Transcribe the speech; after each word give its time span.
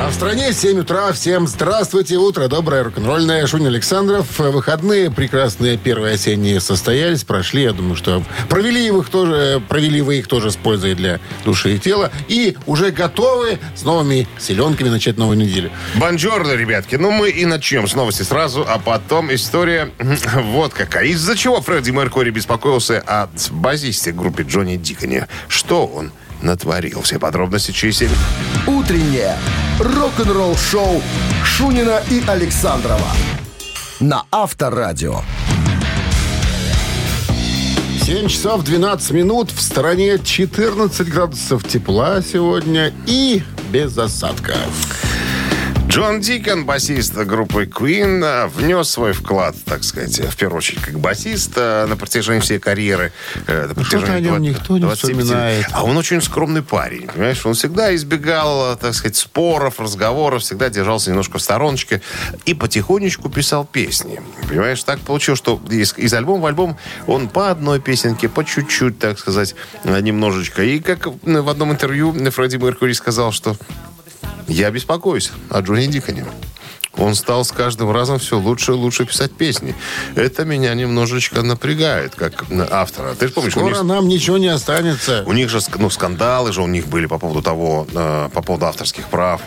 А 0.00 0.10
в 0.10 0.14
стране 0.14 0.52
7 0.52 0.78
утра. 0.78 1.12
Всем 1.12 1.48
здравствуйте. 1.48 2.18
Утро 2.18 2.46
доброе, 2.46 2.84
рок-н-ролльное. 2.84 3.44
Шунин 3.48 3.66
Александров. 3.66 4.38
Выходные 4.38 5.10
прекрасные 5.10 5.76
первые 5.76 6.14
осенние 6.14 6.60
состоялись, 6.60 7.24
прошли. 7.24 7.64
Я 7.64 7.72
думаю, 7.72 7.96
что 7.96 8.22
провели 8.48 8.86
их 8.86 9.08
тоже, 9.08 9.60
провели 9.68 10.00
вы 10.00 10.20
их 10.20 10.28
тоже 10.28 10.52
с 10.52 10.56
пользой 10.56 10.94
для 10.94 11.18
души 11.44 11.74
и 11.74 11.78
тела. 11.80 12.12
И 12.28 12.56
уже 12.66 12.92
готовы 12.92 13.58
с 13.74 13.82
новыми 13.82 14.28
селенками 14.38 14.88
начать 14.88 15.18
новую 15.18 15.36
неделю. 15.36 15.72
Бонжорно, 15.96 16.52
ребятки. 16.52 16.94
Ну, 16.94 17.10
мы 17.10 17.30
и 17.30 17.44
начнем 17.44 17.88
с 17.88 17.96
новости 17.96 18.22
сразу, 18.22 18.64
а 18.68 18.78
потом 18.78 19.34
история 19.34 19.90
вот 20.52 20.74
какая. 20.74 21.06
Из-за 21.06 21.36
чего 21.36 21.60
Фредди 21.60 21.90
Меркури 21.90 22.30
беспокоился 22.30 23.02
о 23.04 23.28
базисте 23.50 24.12
группы 24.12 24.44
Джонни 24.44 24.76
Диконе? 24.76 25.26
Что 25.48 25.88
он 25.88 26.12
натворил? 26.42 27.02
Все 27.02 27.18
подробности 27.18 27.72
через 27.72 27.98
7 27.98 28.08
Утреннее 28.66 29.36
рок-н-ролл-шоу 29.78 31.02
Шунина 31.44 32.02
и 32.10 32.22
Александрова 32.26 33.12
на 34.00 34.24
Авторадио. 34.30 35.20
7 38.04 38.28
часов 38.28 38.64
12 38.64 39.10
минут. 39.10 39.50
В 39.50 39.60
стороне 39.60 40.18
14 40.18 41.08
градусов 41.08 41.66
тепла 41.68 42.22
сегодня 42.22 42.92
и 43.06 43.42
без 43.70 43.98
осадков. 43.98 44.97
Джон 45.88 46.20
Дикон, 46.20 46.66
басист 46.66 47.14
группы 47.14 47.64
Queen, 47.64 48.22
э, 48.22 48.46
внес 48.48 48.90
свой 48.90 49.14
вклад, 49.14 49.56
так 49.64 49.82
сказать, 49.82 50.18
в 50.20 50.36
первую 50.36 50.58
очередь, 50.58 50.82
как 50.82 50.98
басист 50.98 51.52
э, 51.56 51.86
на 51.86 51.96
протяжении 51.96 52.40
всей 52.40 52.58
карьеры. 52.58 53.10
э, 53.46 53.68
на 53.68 54.14
о 54.14 54.20
нем 54.20 54.34
два- 54.34 54.38
никто 54.38 54.74
не 54.74 54.80
25 54.82 55.08
лет. 55.16 55.24
вспоминает. 55.24 55.66
А 55.72 55.84
он 55.84 55.96
очень 55.96 56.20
скромный 56.20 56.62
парень, 56.62 57.06
понимаешь? 57.06 57.44
Он 57.46 57.54
всегда 57.54 57.94
избегал, 57.94 58.76
так 58.76 58.92
сказать, 58.92 59.16
споров, 59.16 59.80
разговоров, 59.80 60.42
всегда 60.42 60.68
держался 60.68 61.08
немножко 61.08 61.38
в 61.38 61.42
стороночке 61.42 62.02
и 62.44 62.52
потихонечку 62.52 63.30
писал 63.30 63.64
песни. 63.64 64.20
Понимаешь, 64.46 64.82
так 64.84 65.00
получилось, 65.00 65.38
что 65.38 65.58
из, 65.70 65.94
из 65.96 66.12
альбома 66.12 66.42
в 66.42 66.46
альбом 66.46 66.76
он 67.06 67.28
по 67.30 67.50
одной 67.50 67.80
песенке, 67.80 68.28
по 68.28 68.44
чуть-чуть, 68.44 68.98
так 68.98 69.18
сказать, 69.18 69.54
немножечко. 69.84 70.62
И 70.62 70.80
как 70.80 71.06
в 71.06 71.48
одном 71.48 71.72
интервью 71.72 72.12
Фредди 72.30 72.56
Меркури 72.56 72.92
сказал, 72.92 73.32
что 73.32 73.56
я 74.48 74.70
беспокоюсь 74.70 75.30
о 75.50 75.60
Джонни 75.60 75.86
Диконе. 75.86 76.24
Он 76.96 77.14
стал 77.14 77.44
с 77.44 77.52
каждым 77.52 77.92
разом 77.92 78.18
все 78.18 78.38
лучше 78.38 78.72
и 78.72 78.74
лучше 78.74 79.06
писать 79.06 79.30
песни. 79.32 79.74
Это 80.16 80.44
меня 80.44 80.74
немножечко 80.74 81.42
напрягает, 81.42 82.16
как 82.16 82.44
автора. 82.70 83.14
Ты 83.14 83.28
же 83.28 83.32
помнишь, 83.34 83.56
у 83.56 83.60
них, 83.60 83.74
Скоро 83.76 83.86
нам 83.86 84.08
ничего 84.08 84.36
не 84.38 84.48
останется. 84.48 85.22
у 85.26 85.32
них 85.32 85.48
же 85.48 85.60
ну, 85.78 85.90
скандалы 85.90 86.52
же 86.52 86.60
у 86.60 86.66
них 86.66 86.88
были 86.88 87.06
по 87.06 87.18
поводу 87.18 87.40
того, 87.40 87.86
э, 87.94 88.28
по 88.32 88.42
поводу 88.42 88.66
авторских 88.66 89.06
прав. 89.08 89.40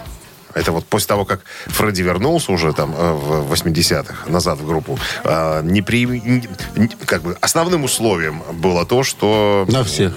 Это 0.53 0.71
вот 0.71 0.85
после 0.85 1.07
того, 1.07 1.25
как 1.25 1.41
Фредди 1.67 2.01
вернулся 2.01 2.51
уже 2.51 2.73
там 2.73 2.93
э, 2.97 3.13
в 3.13 3.51
80-х 3.51 4.29
назад 4.29 4.59
в 4.59 4.65
группу, 4.65 4.99
э, 5.23 5.61
не 5.63 5.81
при, 5.81 6.05
не- 6.05 6.87
как 7.05 7.21
бы 7.23 7.37
основным 7.41 7.83
условием 7.83 8.43
было 8.53 8.85
то, 8.85 9.03
что... 9.03 9.65
На 9.69 9.83
всех. 9.83 10.13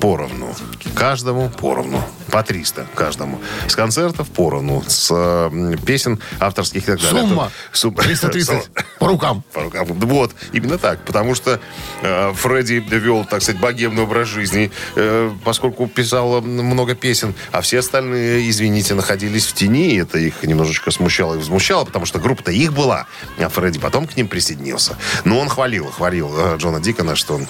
Поровну. 0.00 0.54
Каждому 0.94 1.50
поровну. 1.50 2.02
По 2.36 2.42
300 2.42 2.86
каждому. 2.94 3.40
С 3.66 3.74
концертов 3.74 4.28
поровну. 4.28 4.84
С 4.86 5.08
э, 5.10 5.76
песен 5.86 6.20
авторских 6.38 6.82
и 6.82 6.86
так 6.92 7.00
далее. 7.00 7.22
Сумма. 7.22 7.50
Сум- 7.72 7.94
330 7.94 8.68
по 8.98 9.08
рукам. 9.08 9.42
по 9.54 9.62
рукам. 9.62 9.86
Вот, 9.86 10.32
именно 10.52 10.76
так. 10.76 11.02
Потому 11.06 11.34
что 11.34 11.58
э, 12.02 12.32
Фредди 12.34 12.84
вел, 12.94 13.24
так 13.24 13.40
сказать, 13.40 13.58
богемный 13.58 14.02
образ 14.02 14.28
жизни, 14.28 14.70
э, 14.96 15.32
поскольку 15.44 15.86
писал 15.86 16.42
много 16.42 16.94
песен, 16.94 17.32
а 17.52 17.62
все 17.62 17.78
остальные, 17.78 18.50
извините, 18.50 18.92
находились 18.92 19.46
в 19.46 19.54
тени. 19.54 19.94
и 19.94 19.96
Это 20.02 20.18
их 20.18 20.42
немножечко 20.42 20.90
смущало 20.90 21.36
и 21.36 21.38
возмущало, 21.38 21.86
потому 21.86 22.04
что 22.04 22.18
группа-то 22.18 22.52
их 22.52 22.74
была, 22.74 23.06
а 23.38 23.48
Фредди 23.48 23.78
потом 23.78 24.06
к 24.06 24.14
ним 24.14 24.28
присоединился. 24.28 24.98
Но 25.24 25.38
он 25.38 25.48
хвалил, 25.48 25.86
хвалил 25.86 26.30
э, 26.36 26.56
Джона 26.58 26.80
Дикона, 26.80 27.16
что 27.16 27.36
он 27.36 27.46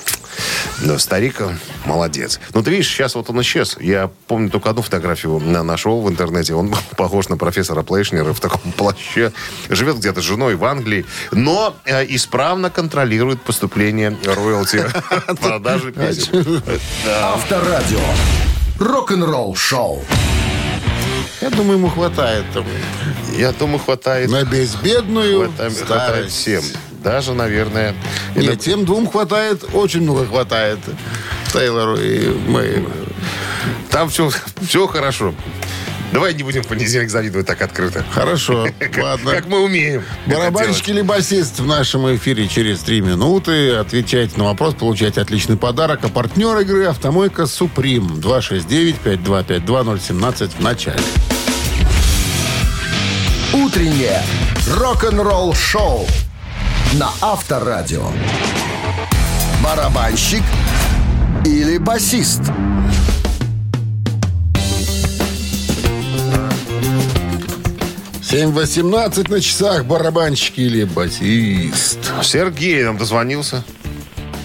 ну, 0.81 0.99
старик, 0.99 1.41
он 1.41 1.59
молодец. 1.85 2.41
Ну, 2.55 2.63
ты 2.63 2.71
видишь, 2.71 2.89
сейчас 2.89 3.15
вот 3.15 3.31
он 3.31 3.41
исчез. 3.41 3.77
Я 3.81 4.11
помню 4.27 4.51
только 4.51 4.71
одну 4.77 4.83
фотографию 4.83 5.39
на- 5.39 5.63
нашел 5.63 6.03
в 6.03 6.09
интернете. 6.11 6.55
Он 6.55 6.75
похож 6.97 7.29
на 7.29 7.37
профессора 7.39 7.83
Плейшнера 7.83 8.33
в 8.35 8.41
таком 8.41 8.73
плаще. 8.77 9.33
Живет 9.71 9.97
где-то 9.97 10.21
с 10.21 10.25
женой 10.25 10.55
в 10.57 10.65
Англии, 10.65 11.07
но 11.33 11.75
э, 11.87 12.05
исправно 12.15 12.69
контролирует 12.71 13.41
поступление 13.43 14.17
роялти 14.25 14.85
от 15.27 15.41
продажи 15.41 15.93
песен. 15.93 16.63
Авторадио. 17.23 18.01
Рок-н-ролл-шоу. 18.79 20.05
Я 21.41 21.51
думаю, 21.51 21.79
ему 21.79 21.89
хватает 21.89 22.45
Я 23.39 23.53
думаю, 23.53 23.79
хватает. 23.79 24.31
на 24.31 24.45
безбедную 24.45 25.51
Хватает, 25.87 26.31
всем. 26.31 26.63
Даже, 27.03 27.33
наверное... 27.35 27.95
Нет, 28.35 28.61
тем 28.61 28.85
двум 28.85 29.09
хватает, 29.09 29.65
очень 29.73 30.03
много 30.03 30.27
хватает. 30.27 30.79
Тейлору 31.53 31.97
и 31.97 32.29
Мэйну. 32.49 32.91
Там 33.91 34.09
все, 34.09 34.31
все 34.63 34.87
хорошо. 34.87 35.35
Давай 36.13 36.35
не 36.35 36.43
будем 36.43 36.63
в 36.63 36.67
понедельник 36.67 37.09
завидовать 37.11 37.47
так 37.47 37.63
открыто. 37.63 38.05
Хорошо, 38.13 38.67
ладно. 39.03 39.31
Как 39.33 39.47
мы 39.47 39.63
умеем. 39.63 40.03
Барабанщик 40.27 40.89
или 40.89 41.03
басист 41.03 41.59
в 41.59 41.67
нашем 41.67 42.15
эфире 42.15 42.47
через 42.49 42.81
три 42.81 43.01
минуты. 43.01 43.75
Отвечайте 43.75 44.39
на 44.39 44.45
вопрос, 44.45 44.75
получайте 44.75 45.21
отличный 45.21 45.57
подарок. 45.57 46.01
А 46.05 46.09
партнер 46.09 46.57
игры 46.61 46.85
«Автомойка 46.87 47.47
Суприм» 47.47 48.21
269-525-2017 48.21 50.51
в 50.57 50.61
начале. 50.61 51.01
Утреннее 53.53 54.23
рок-н-ролл 54.71 55.55
шоу 55.55 56.07
на 56.95 57.11
Авторадио. 57.21 58.11
Барабанщик 59.63 60.43
или 61.45 61.79
басист? 61.79 62.41
Басист. 62.41 62.76
7.18 68.29 69.31
на 69.31 69.41
часах 69.41 69.85
барабанщики 69.85 70.61
или 70.61 70.83
басист. 70.83 71.99
Ну, 72.17 72.25
Сергей 72.25 72.83
нам 72.83 72.99
дозвонился. 72.99 73.63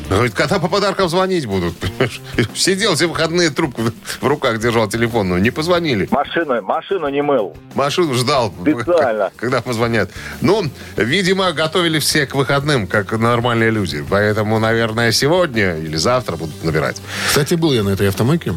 Говорит, 0.08 0.36
когда 0.36 0.60
по 0.60 0.68
подаркам 0.68 1.10
звонить 1.10 1.48
будут? 1.48 1.74
Сидел 2.54 2.94
все 2.94 3.08
выходные 3.08 3.50
трубку 3.50 3.82
в 4.22 4.28
руках 4.28 4.60
держал 4.60 4.88
телефон 4.88 5.30
но 5.30 5.40
Не 5.40 5.50
позвонили. 5.50 6.08
Машину, 6.12 6.62
машину 6.62 7.10
не 7.10 7.24
мыл. 7.24 7.58
Машину 7.74 8.14
ждал. 8.14 8.54
Специально. 8.62 9.32
Когда 9.36 9.64
позвонят. 9.64 10.12
Ну, 10.42 10.66
видимо, 10.96 11.52
готовили 11.52 11.98
все 11.98 12.28
к 12.28 12.36
выходным, 12.36 12.86
как 12.86 13.12
нормальные 13.14 13.72
люди. 13.72 14.06
Поэтому, 14.08 14.60
наверное, 14.60 15.12
сегодня 15.12 15.78
или 15.78 15.96
завтра 15.96 16.36
будут 16.36 16.64
набирать. 16.64 17.02
Кстати, 17.30 17.56
был 17.56 17.74
я 17.74 17.82
на 17.82 17.90
этой 17.90 18.10
автомойке. 18.10 18.54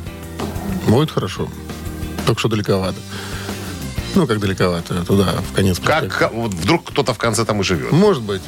Будет 0.86 1.10
хорошо. 1.10 1.48
Только 2.26 2.40
что 2.40 2.50
далековато. 2.50 2.98
Ну, 4.14 4.26
как 4.26 4.38
далековато, 4.38 5.04
туда, 5.04 5.34
в 5.50 5.54
конец. 5.54 5.78
Как 5.78 6.32
вот 6.32 6.54
вдруг 6.54 6.84
кто-то 6.90 7.14
в 7.14 7.18
конце 7.18 7.44
там 7.44 7.60
и 7.60 7.64
живет. 7.64 7.92
Может 7.92 8.22
быть. 8.22 8.42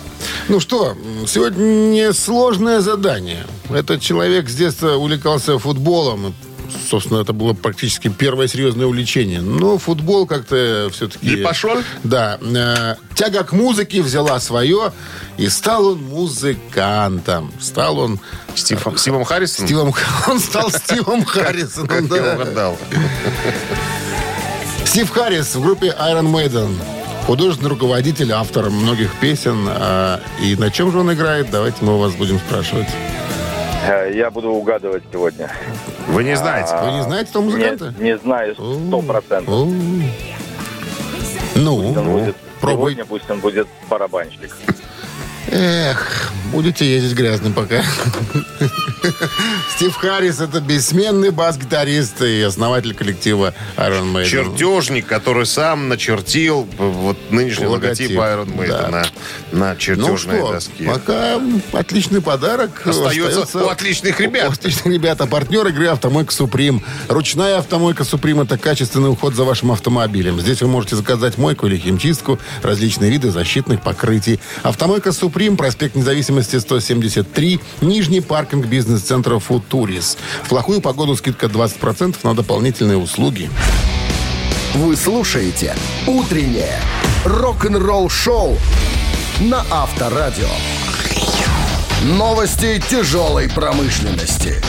Ну 0.49 0.60
что, 0.60 0.97
сегодня 1.27 2.12
сложное 2.12 2.81
задание. 2.81 3.47
Этот 3.71 4.00
человек 4.00 4.49
с 4.49 4.55
детства 4.55 4.94
увлекался 4.94 5.59
футболом. 5.59 6.34
Собственно, 6.88 7.21
это 7.21 7.32
было 7.32 7.53
практически 7.53 8.09
первое 8.09 8.49
серьезное 8.49 8.87
увлечение. 8.87 9.41
Но 9.41 9.78
футбол 9.78 10.26
как-то 10.26 10.88
все-таки... 10.93 11.31
Не 11.31 11.37
пошел? 11.37 11.78
Да. 12.03 12.38
э, 12.41 12.94
тяга 13.15 13.44
к 13.44 13.53
музыке 13.53 14.03
взяла 14.03 14.38
свое, 14.41 14.93
и 15.37 15.49
стал 15.49 15.87
он 15.87 16.03
музыкантом. 16.05 17.52
Стал 17.61 17.99
он... 17.99 18.20
Стив- 18.55 18.87
Стивом 18.96 19.25
Харрисоном? 19.25 19.69
Стивом... 19.69 19.94
Он 20.29 20.40
стал 20.40 20.70
Стивом 20.73 21.25
Харрисоном. 21.25 22.08
Да. 22.08 22.76
Стив 24.96 25.10
Харрис 25.10 25.54
в 25.54 25.62
группе 25.62 25.88
Iron 25.88 26.32
Maiden. 26.32 26.70
Художественный 27.26 27.69
руководитель, 27.69 28.32
автор 28.32 28.70
многих 28.70 29.14
песен. 29.20 29.66
А, 29.69 30.22
и 30.43 30.56
на 30.56 30.70
чем 30.70 30.90
же 30.90 31.00
он 31.00 31.12
играет? 31.12 31.50
Давайте 31.50 31.84
мы 31.84 31.96
у 31.96 31.98
вас 31.98 32.14
будем 32.14 32.38
спрашивать. 32.38 32.88
Э, 33.87 34.10
Я 34.14 34.31
буду 34.31 34.48
угадывать 34.52 35.02
сегодня. 35.12 35.52
Вы 36.08 36.25
не 36.25 36.34
знаете? 36.34 36.75
Вы 36.82 36.93
не 36.93 37.02
знаете 37.02 37.28
этого 37.28 37.43
музыканта? 37.43 37.94
Не, 37.98 38.04
не 38.04 38.16
знаю 38.16 38.54
сто 38.54 39.02
процентов. 39.02 39.69
Ну, 41.56 41.88
Он 41.88 42.10
будет- 42.12 42.37
пробуй. 42.62 42.92
Сегодня 42.92 43.04
пусть 43.04 43.31
он 43.31 43.40
будет 43.40 43.69
барабанщик. 43.90 44.56
Эх, 45.48 46.32
будете 46.52 46.84
ездить 46.84 47.16
грязным 47.16 47.52
пока. 47.52 47.82
Стив 49.76 49.94
Харрис 49.94 50.40
это 50.40 50.60
бессменный 50.60 51.31
бас-гитарист 51.31 52.20
и 52.22 52.43
основатель 52.43 52.94
коллектива 52.94 53.54
Iron 53.76 54.12
Maiden. 54.12 54.25
Чертежник, 54.26 55.06
который 55.06 55.46
сам 55.46 55.88
начертил 55.88 56.66
вот 56.76 57.16
нынешний 57.31 57.66
логотип, 57.66 58.19
Логотип, 58.19 58.19
Iron 58.19 58.56
Maiden 58.56 58.69
да. 58.69 58.88
на, 58.88 59.04
на 59.52 59.72
Ну 59.72 59.78
чертежной 59.78 60.38
что, 60.38 60.52
доске. 60.52 60.84
пока 60.84 61.40
отличный 61.72 62.20
подарок. 62.20 62.84
Остается 62.84 63.64
у 63.64 63.69
отличных 63.69 64.19
ребят. 64.20 64.49
У 64.49 64.52
отличных 64.52 64.87
ребят. 64.87 65.20
А 65.20 65.26
партнер 65.26 65.66
игры 65.69 65.87
«Автомойка 65.87 66.32
Суприм». 66.32 66.82
Ручная 67.08 67.58
«Автомойка 67.58 68.02
Суприм»— 68.04 68.40
это 68.42 68.58
качественный 68.58 69.10
уход 69.10 69.34
за 69.34 69.44
вашим 69.44 69.70
автомобилем. 69.70 70.40
Здесь 70.40 70.60
вы 70.62 70.69
можете 70.69 70.96
заказать 70.96 71.38
мойку 71.38 71.66
или 71.66 71.76
химчистку, 71.76 72.40
различные 72.62 73.10
виды 73.10 73.31
защитных 73.31 73.82
покрытий. 73.82 74.40
«Автомойка 74.64 75.12
Суприм», 75.12 75.36
проспект 75.59 75.94
Независимости, 75.97 76.56
173, 76.56 77.61
Нижний 77.83 78.23
паркинг 78.23 78.65
бизнес-центра 78.65 79.38
«Футурис». 79.38 80.17
В 80.43 80.49
плохую 80.49 80.81
погоду 80.81 81.15
скидка 81.15 81.44
20% 81.44 82.17
на 82.23 82.35
дополнительные 82.35 82.97
услуги. 82.97 83.50
Вы 84.75 84.97
слушаете 84.97 85.77
«Утреннее 86.06 86.81
рок-н-ролл-шоу» 87.27 88.56
на 89.41 89.62
Авторадио. 89.71 90.49
Новости 92.03 92.83
тяжелой 92.88 93.50
промышленности. 93.50 94.62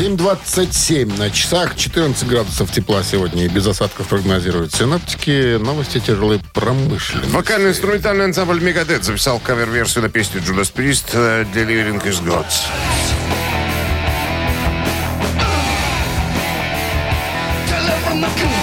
7.27 0.00 1.18
на 1.18 1.30
часах, 1.30 1.76
14 1.76 2.26
градусов 2.26 2.72
тепла 2.72 3.02
сегодня 3.02 3.44
и 3.44 3.48
без 3.48 3.66
осадков 3.66 4.08
прогнозируют 4.08 4.72
синоптики. 4.72 5.58
Новости 5.58 6.00
тяжелой 6.00 6.40
промышленности. 6.54 7.30
Вокально-инструментальный 7.30 8.24
ансамбль 8.24 8.62
Мегадет 8.62 9.04
записал 9.04 9.38
кавер-версию 9.40 10.04
на 10.04 10.08
песню 10.08 10.40
Judas 10.40 10.72
Priest 10.74 11.10
э, 11.12 11.44
«Delivering 11.54 12.02
is 12.02 12.24
Gods». 12.24 12.64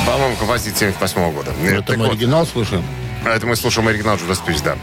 По-моему, 0.08 0.36
композиция 0.38 0.92
78 0.92 1.34
года. 1.34 1.54
Это 1.64 1.84
Так 1.84 1.98
мы 1.98 2.06
вот, 2.06 2.14
оригинал 2.14 2.48
слушаем. 2.48 2.84
А 3.28 3.36
Это 3.36 3.46
мы 3.46 3.58
слушаем 3.58 3.90
оригинал 3.90 4.16
Judas 4.16 4.40
Priest, 4.46 4.64
да. 4.64 4.78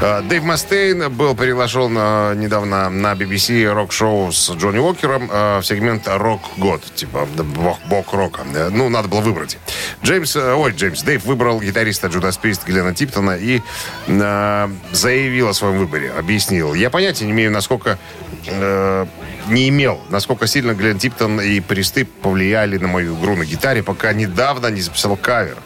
Э, 0.00 0.22
Дэйв 0.22 0.44
Мастейн 0.44 1.12
был 1.12 1.34
приглашен 1.34 1.94
э, 1.94 2.34
недавно 2.36 2.88
на 2.88 3.12
BBC 3.12 3.70
рок-шоу 3.70 4.32
с 4.32 4.50
Джонни 4.52 4.78
Уокером 4.78 5.28
э, 5.30 5.58
в 5.58 5.62
сегмент 5.62 6.08
«Рок-год», 6.08 6.82
типа 6.94 7.26
бог, 7.26 7.78
бог 7.90 8.14
рока. 8.14 8.44
Ну, 8.70 8.88
надо 8.88 9.08
было 9.08 9.20
выбрать. 9.20 9.58
Джеймс, 10.02 10.34
ой, 10.36 10.72
Джеймс, 10.72 11.02
Дэйв 11.02 11.22
выбрал 11.26 11.60
гитариста 11.60 12.06
Judas 12.06 12.40
Priest 12.42 12.62
Глена 12.66 12.94
Типтона 12.94 13.36
и 13.36 13.60
заявил 14.06 15.48
о 15.48 15.54
своем 15.54 15.78
выборе, 15.78 16.12
объяснил. 16.12 16.72
Я 16.72 16.88
понятия 16.88 17.26
не 17.26 17.32
имею, 17.32 17.50
насколько 17.50 17.98
не 19.48 19.68
имел, 19.68 20.00
насколько 20.08 20.46
сильно 20.46 20.72
Глен 20.72 20.98
Типтон 20.98 21.40
и 21.40 21.60
Присты 21.60 22.06
повлияли 22.06 22.78
на 22.78 22.88
мою 22.88 23.18
игру 23.18 23.36
на 23.36 23.44
гитаре, 23.44 23.82
пока 23.82 24.12
недавно 24.14 24.68
не 24.68 24.80
записал 24.80 25.16
кавер 25.16 25.58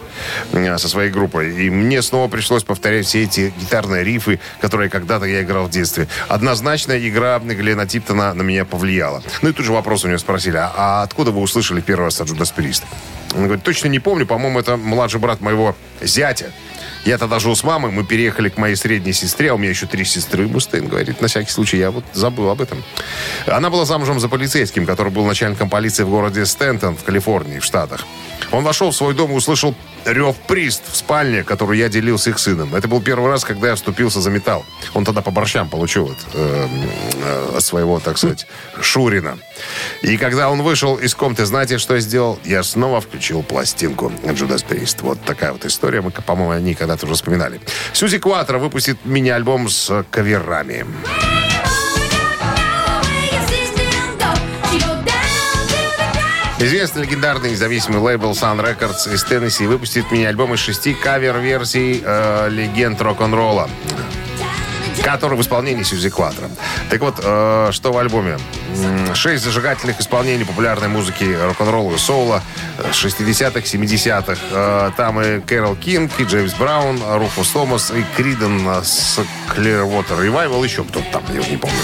со 0.53 0.89
своей 0.89 1.11
группой. 1.11 1.67
И 1.67 1.71
мне 1.71 2.03
снова 2.03 2.29
пришлось 2.29 2.65
повторять 2.65 3.07
все 3.07 3.25
эти 3.25 3.53
гитарные 3.59 4.05
рифы, 4.05 4.41
которые 4.61 4.91
когда-то 4.91 5.25
я 5.27 5.43
играл 5.43 5.67
в 5.67 5.71
детстве. 5.71 6.09
Однозначно 6.29 6.97
игра 6.97 7.39
Глена 7.39 7.87
Типтона 7.87 8.35
на 8.35 8.43
меня 8.43 8.65
повлияла. 8.65 9.23
Ну 9.43 9.49
и 9.49 9.53
тут 9.53 9.65
же 9.65 9.73
вопрос 9.73 10.05
у 10.05 10.09
него 10.09 10.19
спросили, 10.19 10.59
а, 10.59 11.03
откуда 11.03 11.31
вы 11.31 11.41
услышали 11.41 11.81
первый 11.81 12.05
раз 12.05 12.21
Judas 12.21 12.53
Priest? 12.57 12.83
Он 13.35 13.45
говорит, 13.45 13.65
точно 13.65 13.89
не 13.89 13.99
помню, 13.99 14.27
по-моему, 14.27 14.61
это 14.61 14.77
младший 14.77 15.21
брат 15.21 15.41
моего 15.41 15.77
зятя. 16.01 16.53
Я 17.07 17.19
тогда 17.19 17.39
жил 17.39 17.55
с 17.55 17.63
мамой, 17.63 17.93
мы 17.93 18.05
переехали 18.05 18.49
к 18.49 18.57
моей 18.57 18.75
средней 18.75 19.13
сестре, 19.13 19.53
а 19.53 19.55
у 19.55 19.59
меня 19.59 19.71
еще 19.71 19.87
три 19.87 20.05
сестры, 20.05 20.49
Мустейн 20.49 20.89
говорит, 20.89 21.21
на 21.21 21.29
всякий 21.29 21.53
случай, 21.53 21.79
я 21.79 21.93
вот 21.93 22.05
забыл 22.13 22.51
об 22.51 22.61
этом. 22.61 22.83
Она 23.47 23.71
была 23.71 23.85
замужем 23.85 24.19
за 24.19 24.29
полицейским, 24.29 24.85
который 24.87 25.13
был 25.13 25.25
начальником 25.25 25.71
полиции 25.71 26.03
в 26.03 26.11
городе 26.11 26.45
Стентон 26.45 26.97
в 26.97 27.05
Калифорнии, 27.05 27.61
в 27.61 27.65
Штатах. 27.65 28.05
Он 28.51 28.65
вошел 28.65 28.91
в 28.91 28.97
свой 28.97 29.15
дом 29.15 29.31
и 29.31 29.35
услышал 29.35 29.75
рев 30.05 30.37
прист 30.47 30.83
в 30.91 30.97
спальне, 30.97 31.43
которую 31.43 31.79
я 31.79 31.89
делил 31.89 32.19
с 32.19 32.27
их 32.29 32.39
сыном. 32.39 32.75
Это 32.75 32.89
был 32.89 33.01
первый 33.01 33.31
раз, 33.31 33.45
когда 33.45 33.69
я 33.69 33.75
вступился 33.75 34.21
за 34.21 34.31
металл. 34.31 34.65
Он 34.95 35.05
тогда 35.05 35.21
по 35.21 35.31
борщам 35.31 35.69
получил 35.69 36.07
от, 36.07 36.19
э, 36.35 36.69
э, 37.23 37.57
от 37.57 37.65
своего, 37.65 37.99
так 37.99 38.19
сказать, 38.19 38.47
Шурина. 38.81 39.39
И 40.03 40.17
когда 40.17 40.51
он 40.51 40.63
вышел 40.63 40.97
из 40.97 41.15
комнаты, 41.15 41.45
знаете, 41.45 41.79
что 41.79 41.95
я 41.95 42.01
сделал? 42.01 42.39
Я 42.45 42.63
снова 42.63 43.01
включил 43.01 43.43
пластинку 43.43 44.13
Judas 44.23 44.65
Priest. 44.67 44.99
Вот 45.01 45.21
такая 45.25 45.53
вот 45.53 45.65
история. 45.65 46.01
Мы, 46.01 46.11
по-моему, 46.11 46.53
о 46.53 46.61
ней 46.61 46.75
когда-то 46.97 47.07
уже 47.07 47.15
вспоминали. 47.15 47.61
Сьюзи 47.93 48.19
Куатро 48.19 48.59
выпустит 48.59 48.99
мини-альбом 49.05 49.69
с 49.69 50.05
каверами. 50.11 50.87
Известный 56.59 57.03
легендарный 57.03 57.51
независимый 57.51 58.01
лейбл 58.01 58.31
Sun 58.31 58.65
Records 58.65 59.13
из 59.13 59.23
Теннесси 59.25 59.67
выпустит 59.67 60.11
мини-альбом 60.11 60.55
из 60.55 60.61
шести 60.61 60.95
кавер-версий 60.95 62.03
э, 62.03 62.49
легенд 62.49 63.01
рок-н-ролла 63.03 63.69
который 65.03 65.37
в 65.37 65.41
исполнении 65.41 65.83
Сьюзи 65.83 66.11
Кватро. 66.11 66.49
Так 66.91 67.01
вот, 67.01 67.21
э, 67.23 67.69
что 67.73 67.93
в 67.93 67.99
альбоме? 67.99 68.39
Шесть 69.15 69.45
зажигательных 69.45 70.01
исполнений 70.01 70.45
популярной 70.45 70.89
музыки 70.89 71.25
рок-н-ролла 71.25 71.95
и 71.95 71.99
соула 71.99 72.43
э, 72.79 72.91
60-х, 72.91 73.61
70-х. 73.61 74.41
Э, 74.51 74.91
там 74.97 75.21
и 75.21 75.41
Кэрол 75.41 75.77
Кинг, 75.77 76.13
и 76.19 76.25
Джеймс 76.25 76.55
Браун, 76.55 77.01
Руфус 77.15 77.49
Томас, 77.51 77.91
и 77.91 78.05
Криден 78.17 78.69
э, 78.69 78.83
с 78.83 79.21
Clearwater 79.55 80.19
Revival, 80.19 80.65
еще 80.65 80.85
кто-то 80.85 81.07
там, 81.13 81.23
я 81.33 81.49
не 81.49 81.57
помню. 81.57 81.77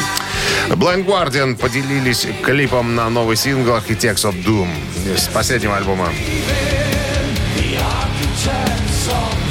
Blind 0.68 1.04
Guardian 1.04 1.56
поделились 1.56 2.26
клипом 2.42 2.94
на 2.94 3.08
новый 3.10 3.36
сингл 3.36 3.72
Architects 3.72 4.24
of 4.24 4.44
Doom 4.44 4.68
с 5.16 5.28
последнего 5.28 5.76
альбома. 5.76 6.08
Of 8.44 9.41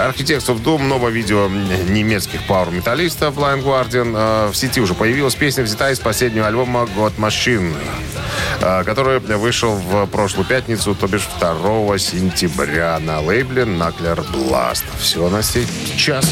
Doom, 0.00 0.84
новое 0.84 1.10
видео 1.10 1.48
немецких 1.48 2.46
пауэр-металлистов 2.46 3.36
Blind 3.36 3.62
Guardian. 3.62 4.14
Э, 4.16 4.50
В 4.50 4.56
сети 4.56 4.80
уже 4.80 4.94
появилась 4.94 5.34
песня, 5.34 5.62
взята 5.62 5.90
из 5.90 6.00
последнего 6.00 6.46
альбома 6.46 6.88
God 6.96 7.16
Machine, 7.18 7.74
э, 8.62 8.84
который 8.84 9.18
вышел 9.18 9.74
в 9.74 10.06
прошлую 10.06 10.46
пятницу, 10.46 10.94
то 10.94 11.06
бишь 11.06 11.28
2 11.38 11.98
сентября 11.98 12.98
на 12.98 13.20
лейбле 13.20 13.64
Knuckler 13.64 14.24
Blast. 14.32 14.84
Все 14.98 15.28
на 15.28 15.42
сейчас. 15.42 16.24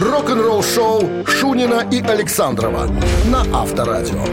Рок-н-ролл-шоу 0.00 1.24
Шунина 1.26 1.86
и 1.90 2.00
Александрова 2.02 2.90
на 3.26 3.42
Авторадио. 3.52 4.24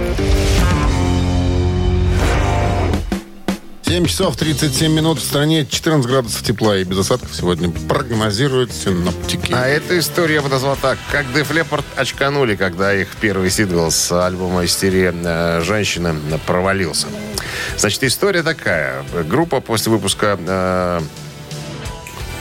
7 3.87 4.05
часов 4.07 4.35
37 4.35 4.91
минут 4.91 5.19
в 5.19 5.23
стране, 5.23 5.63
14 5.69 6.09
градусов 6.09 6.41
тепла 6.41 6.75
и 6.77 6.83
без 6.83 6.97
осадков 6.97 7.35
сегодня 7.35 7.69
прогнозируют 7.69 8.71
синоптики. 8.73 9.53
А 9.53 9.67
эта 9.67 9.99
история 9.99 10.41
назвал 10.41 10.75
так. 10.75 10.97
Как 11.11 11.25
Def 11.27 11.51
Leppard 11.51 11.83
очканули, 11.95 12.55
когда 12.55 12.93
их 12.95 13.09
первый 13.21 13.51
сингл 13.51 13.91
с 13.91 14.11
альбома 14.11 14.65
«Истерия. 14.65 15.13
э, 15.15 15.61
Женщина» 15.63 16.15
провалился. 16.47 17.05
Значит, 17.77 18.03
история 18.05 18.41
такая. 18.41 19.03
Группа 19.29 19.61
после 19.61 19.91
выпуска... 19.91 20.39
э, 20.39 21.01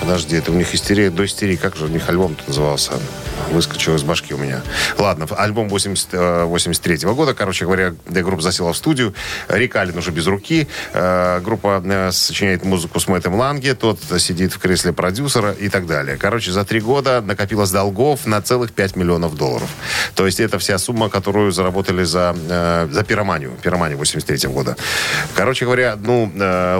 Подожди, 0.00 0.36
это 0.36 0.50
у 0.50 0.54
них 0.54 0.74
истерия 0.74 1.10
до 1.10 1.24
истерии. 1.26 1.56
Как 1.56 1.76
же 1.76 1.84
у 1.84 1.88
них 1.88 2.08
альбом 2.08 2.36
назывался? 2.46 2.92
Выскочил 3.50 3.94
из 3.94 4.02
башки 4.02 4.34
у 4.34 4.38
меня. 4.38 4.62
Ладно, 4.98 5.26
альбом 5.36 5.68
80, 5.68 6.08
э, 6.12 6.44
83 6.44 7.12
года. 7.14 7.34
Короче 7.34 7.66
говоря, 7.66 7.94
где 8.06 8.22
группа 8.22 8.42
засела 8.42 8.72
в 8.72 8.76
студию. 8.76 9.14
Рик 9.48 9.76
Аллен 9.76 9.96
уже 9.96 10.10
без 10.10 10.26
руки. 10.26 10.66
Э, 10.92 11.40
Группа 11.40 11.82
э, 11.84 12.10
сочиняет 12.12 12.64
музыку 12.64 12.98
с 13.00 13.06
Мэттом 13.06 13.34
Ланге. 13.34 13.74
Тот 13.74 14.00
сидит 14.18 14.52
в 14.52 14.58
кресле 14.58 14.92
продюсера 14.92 15.52
и 15.52 15.68
так 15.68 15.86
далее. 15.86 16.16
Короче, 16.16 16.50
за 16.52 16.64
три 16.64 16.80
года 16.80 17.20
накопилось 17.20 17.70
долгов 17.70 18.26
на 18.26 18.40
целых 18.42 18.72
5 18.72 18.96
миллионов 18.96 19.36
долларов. 19.36 19.68
То 20.14 20.26
есть 20.26 20.40
это 20.40 20.58
вся 20.58 20.78
сумма, 20.78 21.08
которую 21.08 21.52
заработали 21.52 22.04
за, 22.04 22.34
за 22.90 23.04
пироманию. 23.04 23.52
Пироманию 23.62 23.98
83 23.98 24.48
года. 24.48 24.76
Короче 25.34 25.64
говоря, 25.64 25.96
ну, 25.96 26.30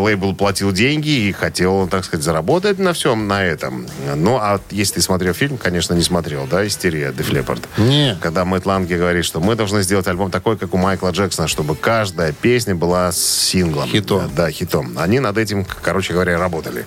лейбл 0.02 0.34
платил 0.34 0.72
деньги 0.72 1.28
и 1.28 1.32
хотел, 1.32 1.88
так 1.88 2.04
сказать, 2.04 2.24
заработать 2.24 2.78
на 2.78 2.92
всем 2.92 3.28
на 3.28 3.44
этом. 3.44 3.86
Ну, 4.16 4.36
а 4.36 4.60
если 4.70 4.94
ты 4.94 5.02
смотрел 5.02 5.34
фильм, 5.34 5.56
конечно, 5.56 5.94
не 5.94 6.02
смотрел, 6.02 6.43
да, 6.46 6.66
«Истерия», 6.66 7.12
Деф 7.12 7.30
Леппард? 7.30 7.62
Не. 7.78 8.16
Когда 8.20 8.44
Мэтт 8.44 8.66
Ланге 8.66 8.96
говорит, 8.96 9.24
что 9.24 9.40
мы 9.40 9.54
должны 9.54 9.82
сделать 9.82 10.06
альбом 10.06 10.30
такой, 10.30 10.56
как 10.56 10.74
у 10.74 10.76
Майкла 10.76 11.10
Джексона, 11.10 11.48
чтобы 11.48 11.76
каждая 11.76 12.32
песня 12.32 12.74
была 12.74 13.12
синглом. 13.12 13.88
Хитом. 13.88 14.30
Да, 14.34 14.50
хитом. 14.50 14.96
Они 14.98 15.20
над 15.20 15.38
этим, 15.38 15.64
короче 15.82 16.12
говоря, 16.12 16.38
работали. 16.38 16.86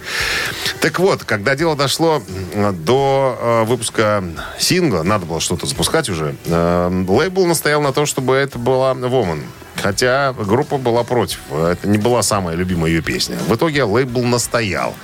Так 0.81 0.99
вот, 0.99 1.23
когда 1.23 1.55
дело 1.55 1.75
дошло 1.75 2.21
м, 2.53 2.83
до 2.83 3.37
э, 3.39 3.63
выпуска 3.65 4.23
сингла, 4.59 5.03
надо 5.03 5.25
было 5.25 5.39
что-то 5.39 5.65
запускать 5.65 6.09
уже, 6.09 6.35
э, 6.45 7.03
лейбл 7.07 7.45
настоял 7.45 7.81
на 7.81 7.93
том, 7.93 8.05
чтобы 8.05 8.35
это 8.35 8.57
была 8.59 8.93
Woman. 8.93 9.41
Хотя 9.81 10.33
группа 10.33 10.77
была 10.77 11.03
против. 11.03 11.39
Это 11.51 11.87
не 11.87 11.97
была 11.97 12.23
самая 12.23 12.55
любимая 12.55 12.91
ее 12.91 13.01
песня. 13.01 13.37
В 13.47 13.55
итоге 13.55 13.83
лейбл 13.83 14.23
настоял. 14.23 14.95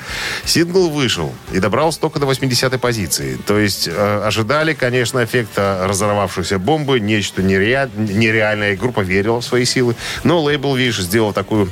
Сингл 0.45 0.89
вышел 0.89 1.33
и 1.51 1.59
добрался 1.59 1.99
только 1.99 2.19
до 2.19 2.25
80-й 2.25 2.77
позиции. 2.79 3.37
То 3.45 3.59
есть 3.59 3.87
э, 3.87 4.23
ожидали, 4.25 4.73
конечно, 4.73 5.23
эффекта 5.23 5.85
разорвавшейся 5.87 6.59
бомбы, 6.59 6.99
нечто 6.99 7.41
нереаль... 7.43 7.89
нереальное. 7.95 8.75
Группа 8.75 9.01
верила 9.01 9.41
в 9.41 9.45
свои 9.45 9.65
силы. 9.65 9.95
Но 10.23 10.41
лейбл, 10.41 10.75
видишь, 10.75 10.99
сделал 10.99 11.33
такую, 11.33 11.71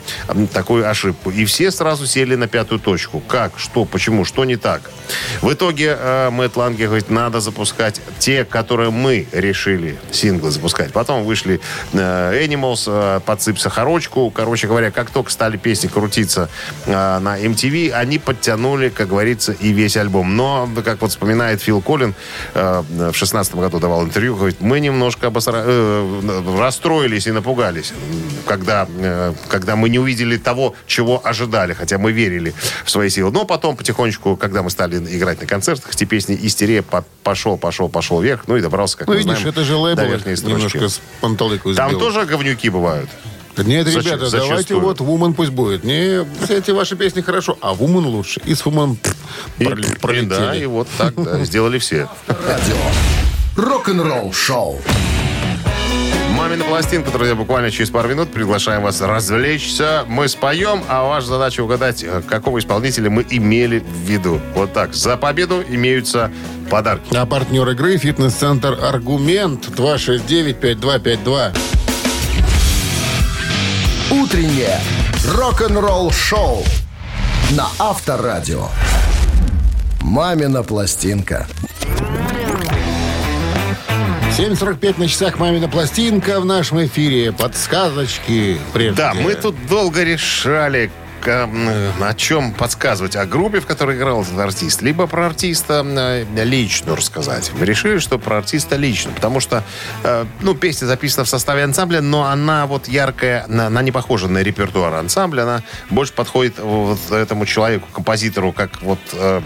такую 0.53 0.89
ошибку. 0.89 1.31
И 1.31 1.45
все 1.45 1.71
сразу 1.71 2.05
сели 2.05 2.35
на 2.35 2.47
пятую 2.47 2.79
точку. 2.79 3.19
Как, 3.19 3.53
что, 3.57 3.85
почему, 3.85 4.25
что 4.25 4.45
не 4.45 4.57
так. 4.57 4.91
В 5.41 5.51
итоге 5.51 5.97
э, 5.99 6.29
Мэтт 6.29 6.55
Ланге 6.55 6.85
говорит, 6.85 7.09
надо 7.09 7.39
запускать 7.39 8.01
те, 8.19 8.45
которые 8.45 8.91
мы 8.91 9.27
решили 9.31 9.97
синглы 10.11 10.51
запускать. 10.51 10.93
Потом 10.93 11.23
вышли 11.23 11.59
э, 11.93 12.45
Animals, 12.45 12.90
подсыпь 13.25 13.57
сахарочку. 13.57 14.29
Короче 14.31 14.67
говоря, 14.67 14.91
как 14.91 15.09
только 15.09 15.31
стали 15.31 15.57
песни 15.57 15.87
крутиться 15.87 16.49
э, 16.85 17.19
на 17.19 17.39
MTV, 17.39 17.91
они 17.91 18.19
подтянули, 18.19 18.89
как 18.89 19.09
говорится, 19.09 19.51
и 19.53 19.71
весь 19.71 19.97
альбом. 19.97 20.35
Но, 20.35 20.69
как 20.83 21.01
вот 21.01 21.11
вспоминает 21.11 21.61
Фил 21.61 21.81
Коллин, 21.81 22.13
э, 22.53 22.83
в 22.89 23.13
шестнадцатом 23.13 23.59
году 23.59 23.79
давал 23.79 24.03
интервью, 24.03 24.35
говорит, 24.35 24.61
мы 24.61 24.79
немножко 24.79 25.27
обосра... 25.27 25.63
э, 25.65 26.55
расстроились 26.59 27.27
и 27.27 27.31
напугались, 27.31 27.93
когда, 28.47 28.87
э, 28.97 29.33
когда 29.49 29.75
мы 29.75 29.89
не 29.89 29.99
увидели 29.99 30.37
того, 30.37 30.75
чего 30.87 31.21
ожидали, 31.23 31.73
хотя 31.73 31.97
мы 31.97 32.11
верили 32.11 32.53
в 32.85 32.89
свои 32.91 33.09
силы. 33.09 33.31
Но 33.31 33.45
потом 33.45 33.75
потихонечку, 33.75 34.35
когда 34.35 34.63
мы 34.63 34.69
стали 34.69 34.97
играть 34.97 35.41
на 35.41 35.47
концертах, 35.47 35.93
эти 35.93 36.05
песни 36.05 36.37
истерия 36.41 36.81
по- 36.81 37.05
пошел, 37.23 37.57
пошел, 37.57 37.89
пошел 37.89 38.21
вверх, 38.21 38.43
ну 38.47 38.57
и 38.57 38.61
добрался, 38.61 38.97
как 38.97 39.07
Ну, 39.07 39.13
мы 39.13 39.19
видишь, 39.19 39.37
знаем, 39.37 39.49
это 39.49 39.63
же 39.63 39.75
лейбл 39.75 40.01
немножко 40.01 40.89
с 40.89 41.01
панталыку 41.21 41.73
Там 41.73 41.97
тоже 41.99 42.25
говнюки 42.25 42.69
бывают. 42.69 42.80
Нет, 43.57 43.85
Зач- 43.87 44.05
ребята, 44.05 44.31
давайте 44.31 44.73
зачастую. 44.73 44.79
вот 44.81 44.99
Woman 45.01 45.33
пусть 45.33 45.51
будет. 45.51 45.83
Не, 45.83 46.25
эти 46.49 46.71
ваши 46.71 46.95
песни 46.95 47.21
хорошо, 47.21 47.57
а 47.61 47.73
Woman 47.73 48.05
лучше. 48.05 48.41
И 48.45 48.55
с 48.55 48.61
Woman 48.63 48.97
И- 49.59 49.63
проле- 49.65 49.91
и 49.91 49.99
пролетели. 49.99 50.29
да, 50.29 50.55
и 50.55 50.65
вот 50.65 50.87
так 50.97 51.13
да, 51.21 51.39
сделали 51.45 51.77
все. 51.77 52.07
Радио. 52.27 52.77
Рок-н-ролл 53.57 54.31
шоу. 54.33 54.79
Мамина 56.37 56.63
пластинка, 56.63 57.11
друзья, 57.11 57.35
буквально 57.35 57.69
через 57.69 57.89
пару 57.91 58.07
минут 58.09 58.31
приглашаем 58.31 58.81
вас 58.83 59.01
развлечься. 59.01 60.05
Мы 60.07 60.27
споем, 60.29 60.81
а 60.87 61.03
ваша 61.03 61.27
задача 61.27 61.61
угадать, 61.61 62.03
э, 62.03 62.21
какого 62.27 62.57
исполнителя 62.57 63.09
мы 63.11 63.25
имели 63.29 63.79
в 63.79 63.97
виду. 64.09 64.39
Вот 64.55 64.73
так. 64.73 64.95
За 64.95 65.17
победу 65.17 65.61
имеются 65.69 66.31
подарки. 66.69 67.13
А 67.15 67.25
партнер 67.25 67.67
игры 67.69 67.97
«Фитнес-центр 67.97 68.79
Аргумент» 68.81 69.67
269-5252. 69.67 71.53
Утреннее 74.21 74.79
рок-н-ролл 75.25 76.11
шоу 76.11 76.63
на 77.53 77.67
Авторадио. 77.79 78.67
Мамина 79.99 80.61
пластинка. 80.61 81.47
7.45 84.37 84.99
на 84.99 85.07
часах 85.07 85.39
«Мамина 85.39 85.67
пластинка» 85.67 86.39
в 86.39 86.45
нашем 86.45 86.85
эфире. 86.85 87.31
Подсказочки 87.31 88.59
прежде. 88.73 88.95
Да, 88.95 89.15
мы 89.15 89.33
тут 89.33 89.55
долго 89.67 90.03
решали, 90.03 90.91
о 91.27 92.13
чем 92.15 92.53
подсказывать. 92.53 93.15
О 93.15 93.25
группе, 93.25 93.59
в 93.59 93.65
которой 93.65 93.97
играл 93.97 94.23
этот 94.23 94.37
артист. 94.39 94.81
Либо 94.81 95.07
про 95.07 95.27
артиста 95.27 95.85
э, 95.85 96.25
лично 96.43 96.95
рассказать. 96.95 97.51
Мы 97.57 97.65
решили, 97.65 97.99
что 97.99 98.19
про 98.19 98.37
артиста 98.37 98.75
лично. 98.75 99.11
Потому 99.11 99.39
что, 99.39 99.63
э, 100.03 100.25
ну, 100.41 100.55
песня 100.55 100.85
записана 100.87 101.25
в 101.25 101.29
составе 101.29 101.63
ансамбля, 101.63 102.01
но 102.01 102.25
она 102.25 102.65
вот 102.65 102.87
яркая, 102.87 103.45
она, 103.47 103.81
не 103.81 103.91
похожа 103.91 104.27
на 104.27 104.39
репертуар 104.39 104.93
ансамбля. 104.95 105.43
Она 105.43 105.63
больше 105.89 106.13
подходит 106.13 106.59
вот 106.59 106.99
этому 107.11 107.45
человеку, 107.45 107.87
композитору, 107.91 108.51
как 108.51 108.81
вот... 108.81 108.99
э, 109.13 109.41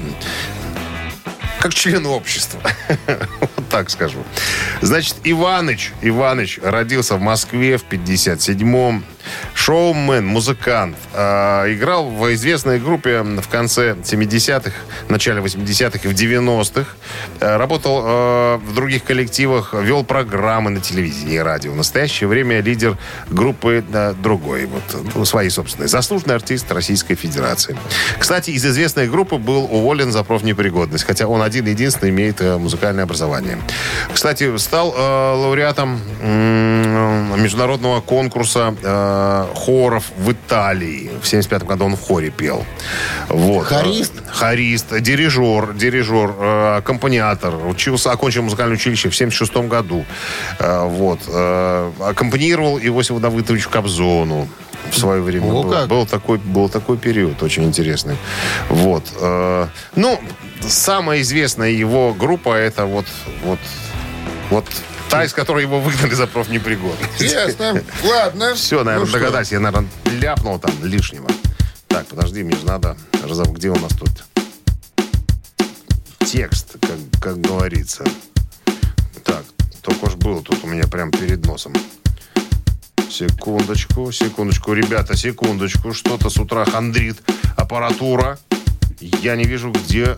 как 1.59 1.73
член 1.73 2.05
общества. 2.05 2.59
вот 3.07 3.69
так 3.69 3.89
скажу. 3.89 4.23
Значит, 4.81 5.15
Иваныч, 5.23 5.93
Иваныч 6.01 6.59
родился 6.61 7.15
в 7.15 7.21
Москве 7.21 7.77
в 7.77 7.85
57-м. 7.85 9.03
Шоумен, 9.53 10.25
музыкант. 10.25 10.97
Э, 11.13 11.65
играл 11.73 12.09
в 12.09 12.33
известной 12.33 12.79
группе 12.79 13.21
в 13.21 13.47
конце 13.47 13.93
70-х, 13.93 14.71
начале 15.09 15.41
80-х 15.41 15.99
и 16.03 16.07
в 16.07 16.15
90-х. 16.15 16.85
Э, 17.39 17.57
работал 17.57 18.03
э, 18.05 18.57
в 18.57 18.73
других 18.73 19.03
коллективах, 19.03 19.73
вел 19.73 20.03
программы 20.03 20.69
на 20.69 20.79
телевидении 20.79 21.35
и 21.35 21.39
радио. 21.39 21.71
В 21.71 21.75
настоящее 21.75 22.27
время 22.27 22.61
лидер 22.61 22.97
группы 23.29 23.83
э, 23.91 24.13
другой, 24.21 24.65
вот, 24.65 24.83
ну, 25.15 25.25
своей 25.25 25.49
собственной. 25.49 25.87
Заслуженный 25.87 26.35
артист 26.35 26.71
Российской 26.71 27.15
Федерации. 27.15 27.77
Кстати, 28.19 28.51
из 28.51 28.65
известной 28.65 29.07
группы 29.07 29.37
был 29.37 29.65
уволен 29.65 30.11
за 30.11 30.23
профнепригодность, 30.23 31.03
хотя 31.05 31.27
он 31.27 31.41
один-единственный 31.41 32.09
имеет 32.09 32.41
э, 32.41 32.57
музыкальное 32.57 33.03
образование. 33.03 33.57
Кстати, 34.13 34.57
стал 34.57 34.93
э, 34.95 35.35
лауреатом 35.35 35.99
м, 36.21 36.74
международного 37.35 38.01
конкурса 38.01 38.75
э, 38.81 39.45
хоров 39.55 40.11
в 40.17 40.31
Италии. 40.31 41.11
В 41.21 41.27
75 41.27 41.63
году 41.63 41.85
он 41.85 41.95
в 41.95 42.01
хоре 42.01 42.29
пел. 42.29 42.65
Вот. 43.29 43.65
Хорист? 43.67 44.13
Хорист, 44.27 45.01
дирижер, 45.01 45.73
дирижер, 45.73 46.33
э, 46.37 46.77
аккомпаниатор. 46.77 47.55
Учился, 47.67 48.11
окончил 48.11 48.43
музыкальное 48.43 48.75
училище 48.75 49.09
в 49.09 49.15
76 49.15 49.67
году. 49.67 50.05
Э, 50.59 50.85
вот. 50.85 51.19
Э, 51.27 51.91
аккомпанировал 51.99 52.79
Иосифу 52.79 53.19
Давыдовичу 53.19 53.69
Кобзону 53.69 54.47
в 54.91 54.97
свое 54.97 55.21
время. 55.21 55.47
О, 55.47 55.63
был, 55.63 55.71
как. 55.71 55.87
был 55.87 56.05
такой, 56.05 56.37
был 56.37 56.69
такой 56.69 56.97
период 56.97 57.41
очень 57.43 57.63
интересный. 57.63 58.17
Вот. 58.69 59.03
Э, 59.19 59.67
ну, 59.95 60.19
самая 60.61 61.21
известная 61.21 61.71
его 61.71 62.13
группа 62.13 62.53
это 62.53 62.85
вот, 62.85 63.05
вот, 63.43 63.59
вот 64.49 64.65
та, 65.19 65.25
из 65.25 65.33
которой 65.33 65.63
его 65.63 65.79
выгнали 65.79 66.13
за 66.13 66.27
профнепригодность. 66.27 67.19
Ясно. 67.21 67.81
Ладно. 68.03 68.55
Все, 68.55 68.83
наверное, 68.83 69.05
Ну 69.07 69.11
догадайся. 69.11 69.55
Я, 69.55 69.59
наверное, 69.61 69.89
ляпнул 70.19 70.59
там 70.59 70.71
лишнего. 70.83 71.29
Так, 71.87 72.07
подожди, 72.07 72.43
мне 72.43 72.55
же 72.57 72.65
надо... 72.65 72.97
разоб- 73.23 73.53
Где 73.53 73.69
у 73.69 73.75
нас 73.75 73.91
тут 73.97 74.09
текст, 76.25 76.75
как, 76.81 77.21
как 77.21 77.41
говорится? 77.41 78.03
Так, 79.23 79.43
только 79.81 80.05
уж 80.05 80.15
было 80.15 80.41
тут 80.41 80.63
у 80.63 80.67
меня 80.67 80.85
прям 80.87 81.11
перед 81.11 81.45
носом. 81.45 81.73
Секундочку, 83.09 84.11
секундочку. 84.11 84.73
Ребята, 84.73 85.15
секундочку. 85.15 85.93
Что-то 85.93 86.29
с 86.29 86.37
утра 86.37 86.65
хандрит 86.65 87.17
аппаратура. 87.55 88.37
Я 88.99 89.35
не 89.35 89.45
вижу, 89.45 89.71
где... 89.71 90.17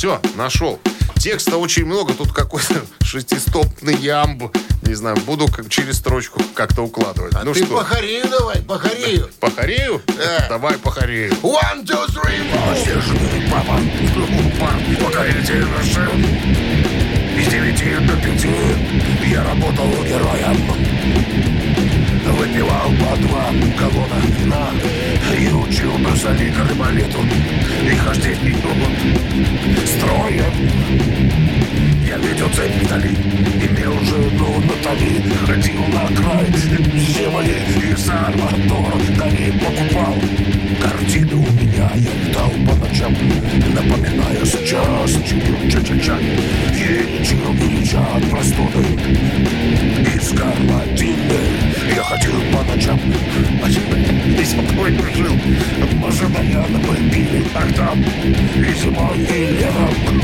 Все, 0.00 0.18
нашел. 0.34 0.80
Текста 1.18 1.58
очень 1.58 1.84
много. 1.84 2.14
Тут 2.14 2.32
какой-то 2.32 2.86
шестистопный 3.02 3.94
ямб. 3.94 4.44
Не 4.80 4.94
знаю, 4.94 5.18
буду 5.26 5.46
как 5.46 5.68
через 5.68 5.98
строчку 5.98 6.40
как-то 6.54 6.80
укладывать. 6.80 7.34
А 7.34 7.44
ну 7.44 7.52
ты 7.52 7.66
что, 7.66 7.76
похорею 7.76 8.26
давай, 8.30 8.62
похорею. 8.62 9.28
похорею? 9.40 10.00
Да. 10.06 10.46
Давай 10.48 10.78
похорею. 10.78 11.32
One, 11.42 11.84
two, 11.84 12.02
three, 12.14 12.50
four. 12.50 13.50
Папа, 13.50 13.78
покорите 15.04 15.66
наши 15.76 16.00
Из 17.38 17.46
девяти 17.48 17.94
до 18.06 18.16
пяти 18.16 18.48
Я 19.30 19.44
работал 19.44 19.86
героем 20.02 20.64
Выпивал 22.24 22.90
по 22.92 23.16
два 23.18 23.50
галлона 23.78 24.18
вина 24.38 24.70
И 25.38 25.48
учил 25.48 25.92
Брюсали 25.98 26.48
к 26.48 27.79
хождению 28.20 28.58
строем 29.86 30.52
Я 32.06 32.16
видел 32.18 32.48
цепь 32.50 32.82
вдали 32.82 33.10
Имел 33.10 33.98
жену 34.04 34.60
Натали 34.60 35.22
Ходил 35.46 35.80
на 35.88 36.06
край. 36.16 36.46
Земли 36.98 37.56
И 37.82 37.94
за 37.96 38.12
арматуру 38.12 38.98
коней 39.18 39.52
покупал. 39.52 40.14
Картины 40.80 41.34
у 41.34 41.52
меня 41.52 41.90
я 41.94 42.28
летал 42.28 42.50
по 42.66 42.74
ночам 42.86 43.14
Напоминая 43.74 44.44
сейчас 44.44 45.12
Ча-ча-ча 45.72 46.18
Ей 46.74 47.20
ничего 47.20 47.52
не 47.54 47.80
лечат 47.80 48.30
простуды 48.30 48.84
Из 50.14 50.28
Карматины 50.30 51.69
Я 51.94 52.02
ходил 52.04 52.32
по 52.52 52.62
ночам. 52.64 53.00
А 53.62 53.68
теперь 53.68 54.00
и 54.40 54.72
мной 54.72 54.92
жил 55.14 55.32
Постоянно 56.02 56.78
мы 56.78 57.10
пили 57.10 57.44
там 57.76 58.02
и 58.02 58.74
зимой, 58.74 59.18
и 59.18 59.46
летом 59.58 60.20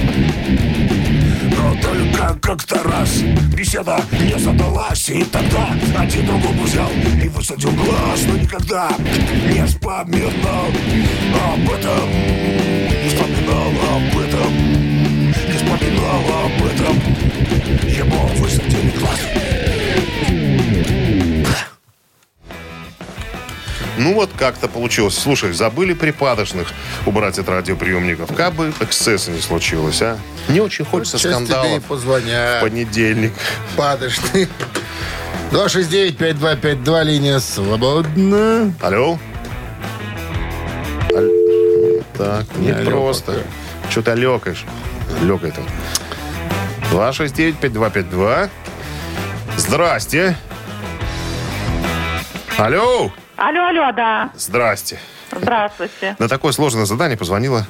но 1.57 1.75
только 1.81 2.39
как-то 2.41 2.83
раз 2.85 3.23
беседа 3.57 3.99
не 4.13 4.39
задалась 4.39 5.09
И 5.09 5.25
тогда 5.25 5.69
один 5.99 6.27
другому 6.27 6.63
взял 6.65 6.91
и 7.23 7.29
высадил 7.29 7.71
глаз 7.71 8.23
Но 8.29 8.37
никогда 8.37 8.91
не 8.99 9.65
вспоминал 9.67 10.69
об 11.35 11.71
этом. 11.71 12.11
Не 13.03 13.09
вспоминал 13.09 13.73
об 13.95 14.19
этом. 14.19 14.53
Не 15.47 15.53
вспоминал 15.57 16.23
об 16.45 16.65
этом. 16.67 16.97
Ему 17.89 18.27
высадили 18.37 18.93
глаз 18.99 19.21
вот 24.15 24.31
как-то 24.39 24.69
получилось. 24.69 25.17
Слушай, 25.19 25.53
забыли 25.53 25.95
припадочных 25.95 26.69
убрать 27.07 27.39
от 27.39 27.49
радиоприемников. 27.49 28.35
Как 28.35 28.55
бы 28.55 28.73
эксцесса 28.81 29.31
не 29.31 29.41
случилось, 29.41 30.03
а? 30.03 30.19
Не 30.49 30.61
очень 30.61 30.85
хочется 30.85 31.19
скандалов 31.19 31.83
позвонят. 31.85 32.59
в 32.59 32.61
понедельник. 32.63 33.33
Падочный. 33.77 34.49
269-5252, 35.51 37.05
линия 37.05 37.39
свободна. 37.39 38.73
Алло? 38.81 39.19
Так, 42.19 42.45
не 42.57 42.71
алло 42.71 42.91
просто. 42.91 43.33
пока. 43.33 43.91
Что-то 43.91 44.15
лёкаешь. 44.15 44.65
Лёкай 45.23 45.53
там. 45.53 45.65
269-5252. 46.93 48.51
Здрасте. 49.57 50.37
Алло. 52.59 53.11
Алло, 53.37 53.67
алло, 53.69 53.93
да. 53.93 54.31
Здрасте. 54.35 54.99
Здравствуйте. 55.31 56.17
На 56.19 56.29
такое 56.29 56.53
сложное 56.53 56.87
задание 56.87 57.19
позвонила 57.19 57.67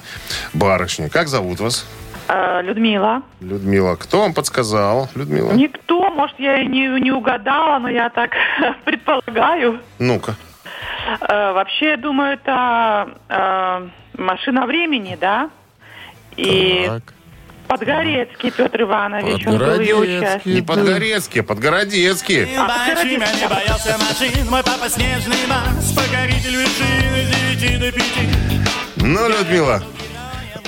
барышня. 0.53 1.09
Как 1.09 1.27
зовут 1.27 1.59
вас? 1.59 1.85
Э, 2.29 2.61
Людмила. 2.61 3.21
Людмила. 3.41 3.95
Кто 3.95 4.21
вам 4.21 4.33
подсказал? 4.33 5.09
Людмила. 5.15 5.51
Никто, 5.51 6.09
может, 6.11 6.39
я 6.39 6.61
и 6.61 6.67
не, 6.67 6.87
не 7.01 7.11
угадала, 7.11 7.79
но 7.79 7.89
я 7.89 8.09
так 8.09 8.31
предполагаю. 8.85 9.81
Ну-ка. 9.99 10.35
Э, 11.21 11.51
вообще, 11.51 11.91
я 11.91 11.97
думаю, 11.97 12.33
это 12.35 13.09
э, 13.27 13.87
машина 14.17 14.65
времени, 14.65 15.17
да? 15.19 15.49
И 16.37 16.85
Так. 16.87 17.13
Подгорецкий 17.67 18.51
Петр 18.51 18.81
Иванович, 18.83 19.45
он 19.45 19.57
был 19.57 19.79
ее 19.79 19.95
участник. 19.95 20.45
Не 20.45 20.61
Подгорецкий, 20.61 21.41
а 21.41 21.43
Подгородецкий. 21.43 22.45
Большими 22.45 23.25
не 23.41 23.47
боялся 23.47 23.97
машин 23.97 24.49
Мой 24.49 24.63
папа 24.63 24.89
снежный 24.89 25.35
бас 25.49 25.91
Покоритель 25.93 26.55
вершины 26.55 27.25
с 27.55 27.57
9 27.59 27.79
до 27.79 27.91
5 27.91 28.03
Ну, 28.97 29.29
Людмила, 29.29 29.83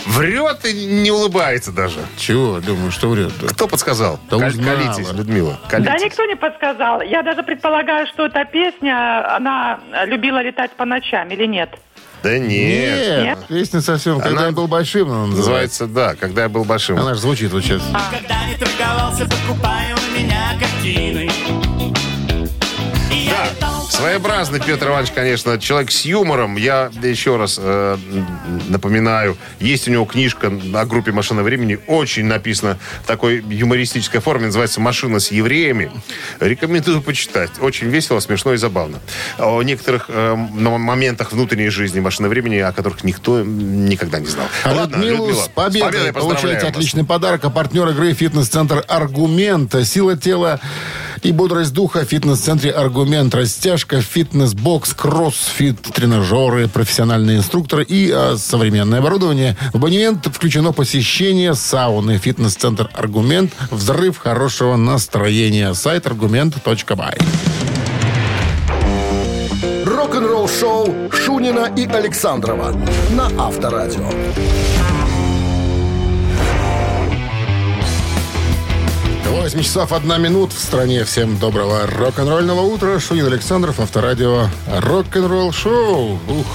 врет 0.05 0.65
и 0.65 0.73
не 0.73 1.11
улыбается 1.11 1.71
даже. 1.71 1.99
Чего? 2.17 2.59
Думаю, 2.59 2.91
что 2.91 3.09
врет. 3.09 3.31
Кто 3.53 3.67
подсказал? 3.67 4.19
Да 4.29 4.37
Кол-. 4.37 4.51
Колитесь, 4.51 5.11
Людмила. 5.13 5.59
Да 5.63 5.69
колитесь. 5.69 6.03
никто 6.03 6.25
не 6.25 6.35
подсказал. 6.35 7.01
Я 7.01 7.21
даже 7.23 7.43
предполагаю, 7.43 8.07
что 8.07 8.25
эта 8.25 8.45
песня, 8.45 9.35
она 9.35 9.79
любила 10.05 10.41
летать 10.41 10.71
по 10.71 10.85
ночам 10.85 11.29
или 11.29 11.45
нет? 11.45 11.69
Да 12.23 12.37
нет. 12.37 13.23
Нет, 13.23 13.39
песня 13.47 13.81
совсем, 13.81 14.19
когда 14.19 14.39
Она 14.39 14.45
я 14.47 14.51
был 14.51 14.67
большим, 14.67 15.09
она 15.09 15.27
называется. 15.27 15.85
Называется, 15.85 15.87
да, 15.87 16.15
когда 16.15 16.43
я 16.43 16.49
был 16.49 16.65
большим. 16.65 16.99
Она 16.99 17.13
же 17.13 17.21
звучит 17.21 17.51
вот 17.51 17.63
сейчас. 17.63 17.81
Когда 18.11 18.45
не 18.47 18.55
торговался 18.55 19.25
Покупая 19.25 19.95
у 19.95 20.19
меня 20.19 20.57
картины 20.59 21.29
И 23.11 23.15
я 23.15 23.47
по 23.59 23.78
Своеобразный 23.89 24.61
Петр 24.61 24.87
Иванович, 24.87 25.11
конечно, 25.13 25.59
человек 25.59 25.91
с 25.91 26.05
юмором. 26.05 26.57
Я 26.57 26.91
еще 27.01 27.37
раз 27.37 27.59
э, 27.59 27.97
напоминаю, 28.69 29.35
есть 29.59 29.87
у 29.87 29.91
него 29.91 30.05
книжка 30.05 30.53
о 30.75 30.85
группе 30.85 31.11
«Машина 31.11 31.41
времени». 31.41 31.79
Очень 31.87 32.25
написано 32.25 32.77
в 33.03 33.07
такой 33.07 33.43
юмористической 33.49 34.21
форме. 34.21 34.45
Называется 34.45 34.79
«Машина 34.79 35.19
с 35.19 35.31
евреями». 35.31 35.91
Рекомендую 36.39 37.01
почитать. 37.01 37.49
Очень 37.59 37.87
весело, 37.87 38.19
смешно 38.19 38.53
и 38.53 38.57
забавно. 38.57 38.99
О 39.39 39.61
некоторых 39.63 40.05
э, 40.07 40.35
моментах 40.35 41.31
внутренней 41.31 41.69
жизни 41.69 41.99
«Машины 41.99 42.29
времени», 42.29 42.57
о 42.57 42.71
которых 42.71 43.03
никто 43.03 43.41
никогда 43.41 44.19
не 44.19 44.27
знал. 44.27 44.45
А 44.65 44.71
Ладно, 44.71 44.97
Людмилу 44.97 45.27
Людмила, 45.29 45.43
с 45.43 45.47
победой 45.47 45.89
поздравляем 45.89 46.13
получаете 46.13 46.67
отличный 46.67 47.05
подарок. 47.05 47.43
А 47.43 47.49
партнер 47.49 47.89
игры 47.89 48.13
«Фитнес-центр 48.13 48.85
Аргумент». 48.87 49.75
Сила 49.83 50.15
тела 50.15 50.59
и 51.23 51.31
бодрость 51.31 51.73
духа 51.73 52.05
в 52.05 52.09
фитнес-центре 52.09 52.71
«Аргумент». 52.71 53.33
Растяжка, 53.33 54.01
фитнес-бокс, 54.01 54.93
кроссфит, 54.93 55.81
тренажеры, 55.81 56.67
профессиональные 56.67 57.37
инструкторы 57.37 57.83
и 57.83 58.11
а, 58.11 58.35
современное 58.37 58.99
оборудование. 58.99 59.57
В 59.73 59.77
абонемент 59.77 60.27
включено 60.27 60.71
посещение 60.71 61.55
сауны. 61.55 62.17
Фитнес-центр 62.17 62.89
«Аргумент». 62.93 63.53
Взрыв 63.71 64.17
хорошего 64.17 64.75
настроения. 64.75 65.73
Сайт 65.73 66.07
argument.by. 66.07 67.17
Рок-н-ролл 69.85 70.47
шоу 70.47 71.11
Шунина 71.11 71.71
и 71.75 71.85
Александрова 71.85 72.73
на 73.11 73.25
Авторадио. 73.37 74.09
8 79.29 79.61
часов 79.61 79.93
1 79.93 80.21
минут 80.21 80.51
в 80.53 80.59
стране. 80.59 81.03
Всем 81.03 81.37
доброго 81.37 81.85
рок-н-ролльного 81.85 82.61
утра. 82.61 82.99
Шунин 82.99 83.27
Александров, 83.27 83.79
Авторадио, 83.79 84.47
рок-н-ролл 84.67 85.51
шоу. 85.51 86.19
Ух. 86.27 86.47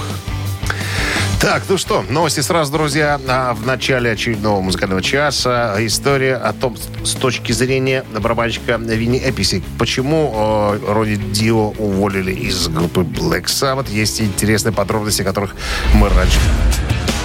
Так, 1.39 1.63
ну 1.69 1.77
что, 1.77 2.03
новости 2.09 2.41
сразу, 2.41 2.73
друзья. 2.73 3.19
А 3.27 3.53
В 3.53 3.65
начале 3.65 4.11
очередного 4.11 4.59
музыкального 4.59 5.01
часа 5.01 5.75
история 5.79 6.35
о 6.35 6.51
том, 6.51 6.75
с 7.03 7.13
точки 7.13 7.53
зрения 7.53 8.03
барабанщика 8.19 8.75
Винни 8.77 9.19
Эписи, 9.19 9.63
почему 9.79 10.33
э, 10.35 10.93
Роди 10.93 11.15
Дио 11.15 11.69
уволили 11.77 12.33
из 12.33 12.67
группы 12.67 13.01
Black 13.01 13.45
Sabbath. 13.45 13.89
Есть 13.89 14.19
интересные 14.19 14.73
подробности, 14.73 15.21
о 15.21 15.25
которых 15.25 15.55
мы 15.93 16.09
раньше 16.09 16.39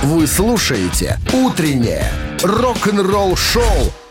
Вы 0.03 0.29
слушаете 0.29 1.19
«Утреннее 1.33 2.05
рок-н-ролл-шоу» 2.43 3.93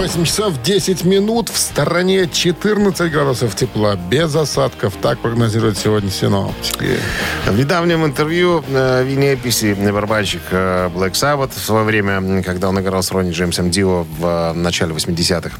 8 0.00 0.24
часов 0.24 0.62
10 0.62 1.04
минут. 1.04 1.50
В 1.50 1.58
стороне 1.58 2.26
14 2.26 3.12
градусов 3.12 3.54
тепла. 3.54 3.96
Без 3.96 4.34
осадков. 4.34 4.94
Так 5.02 5.18
прогнозируют 5.18 5.76
сегодня 5.76 6.10
синоптики. 6.10 6.98
В 7.46 7.58
недавнем 7.58 8.06
интервью 8.06 8.64
э, 8.66 9.04
Винни 9.04 9.34
Эписи, 9.34 9.74
барабанщик 9.74 10.40
э, 10.52 10.88
Black 10.88 11.12
Sabbath, 11.12 11.50
в 11.54 11.62
свое 11.62 11.84
время, 11.84 12.42
когда 12.42 12.70
он 12.70 12.80
играл 12.80 13.02
с 13.02 13.10
Ронни 13.10 13.32
Джеймсом 13.32 13.70
Дио 13.70 14.06
в 14.18 14.24
э, 14.24 14.52
начале 14.54 14.94
80-х, 14.94 15.58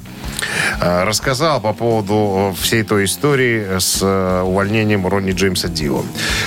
э, 0.81 1.05
рассказал 1.05 1.61
по 1.61 1.75
поводу 1.75 2.55
э, 2.55 2.63
всей 2.63 2.83
той 2.83 3.05
истории 3.05 3.79
с 3.79 3.99
э, 4.01 4.43
увольнением 4.43 5.07
Ронни 5.07 5.33
Джеймса 5.33 5.69
Дио. 5.69 6.03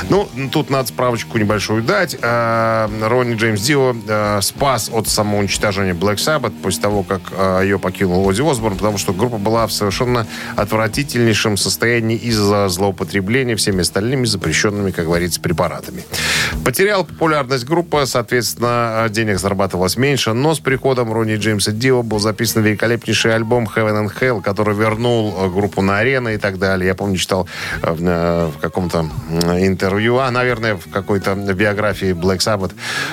Ну, 0.10 0.27
тут 0.51 0.71
надо 0.71 0.88
справочку 0.88 1.38
небольшую 1.38 1.84
дать. 1.84 2.17
Э, 2.19 2.89
Ронни 3.03 3.36
Джеймс 3.36 3.62
Дио 3.62 3.95
э, 4.08 4.41
спас 4.41 4.89
от 4.91 5.08
самоуничтожения 5.08 5.93
Black 5.93 6.15
Sabbath 6.15 6.60
после 6.60 6.82
того, 6.82 7.03
как 7.03 7.21
э, 7.32 7.62
ее 7.65 7.83
покинул 7.84 8.26
Ози 8.26 8.41
Осборн, 8.41 8.78
потому 8.78 8.98
что 8.98 9.12
группа 9.13 9.38
была 9.38 9.67
в 9.67 9.74
совершенно 9.74 10.26
отвратительнейшем 10.56 11.58
состоянии 11.58 12.15
из-за 12.15 12.69
злоупотребления 12.69 13.58
всеми 13.58 13.82
остальными 13.82 14.26
запрещенными, 14.26 14.91
как 14.91 15.06
говорится, 15.06 15.41
препаратами. 15.41 16.04
Потерял 16.63 17.04
популярность 17.04 17.65
группа, 17.65 18.06
соответственно, 18.06 19.06
денег 19.10 19.38
зарабатывалось 19.38 19.98
меньше, 19.98 20.32
но 20.34 20.56
с 20.56 20.60
приходом 20.60 21.12
Ронни 21.12 21.36
Джеймса 21.36 21.72
Дио 21.72 22.04
был 22.04 22.19
записан 22.19 22.63
великолепнейший 22.63 23.36
альбом 23.36 23.65
Heaven 23.65 24.06
and 24.06 24.12
Hell, 24.17 24.41
который 24.41 24.76
вернул 24.76 25.36
э, 25.38 25.50
группу 25.50 25.82
на 25.82 25.98
арены 25.98 26.36
и 26.36 26.38
так 26.38 26.58
далее. 26.58 26.88
Я 26.88 26.96
помню, 26.96 27.17
читал 27.17 27.48
э, 27.82 27.91
в, 27.91 28.02
э, 28.02 28.52
в 28.56 28.60
каком-то 28.62 29.10
интервью, 29.60 30.19
а, 30.19 30.32
наверное, 30.32 30.76
в 30.76 30.89
какой-то 30.89 31.36
биографии 31.36 32.13
Black 32.13 32.38
Sabbath 32.38 32.72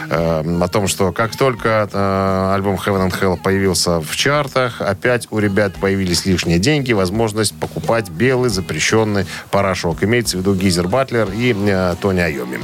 э, 0.08 0.60
о 0.62 0.68
том, 0.68 0.86
что 0.86 1.10
как 1.10 1.34
только 1.36 1.88
э, 1.92 2.54
альбом 2.54 2.76
Heaven 2.76 3.08
and 3.08 3.20
Hell 3.20 3.36
появился 3.42 4.00
в 4.00 4.14
чартах, 4.50 4.80
опять 4.80 5.28
у 5.30 5.38
ребят 5.38 5.74
появились 5.80 6.26
лишние 6.26 6.58
деньги, 6.58 6.92
возможность 6.92 7.54
покупать 7.58 8.08
белый 8.10 8.50
запрещенный 8.50 9.26
порошок. 9.50 10.02
Имеется 10.02 10.36
в 10.36 10.40
виду 10.40 10.54
Гизер 10.54 10.88
Батлер 10.88 11.28
и 11.32 11.54
э, 11.56 11.94
Тони 12.00 12.20
Айоми. 12.20 12.58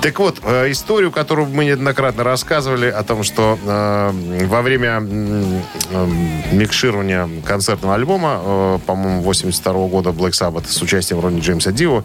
Так 0.00 0.18
вот, 0.18 0.40
э, 0.42 0.70
историю, 0.70 1.10
которую 1.10 1.48
мы 1.48 1.64
неоднократно 1.64 2.24
рассказывали 2.24 2.88
о 2.88 3.02
том, 3.02 3.22
что 3.22 3.58
э, 3.64 4.46
во 4.46 4.62
время 4.62 5.00
э, 5.00 6.06
микширования 6.52 7.28
концертного 7.44 7.94
альбома, 7.94 8.40
э, 8.42 8.78
по-моему, 8.86 9.22
82 9.22 9.72
года 9.88 10.10
Black 10.10 10.32
Sabbath 10.32 10.68
с 10.68 10.80
участием 10.82 11.20
Ронни 11.20 11.40
Джеймса 11.40 11.72
Дио, 11.72 12.04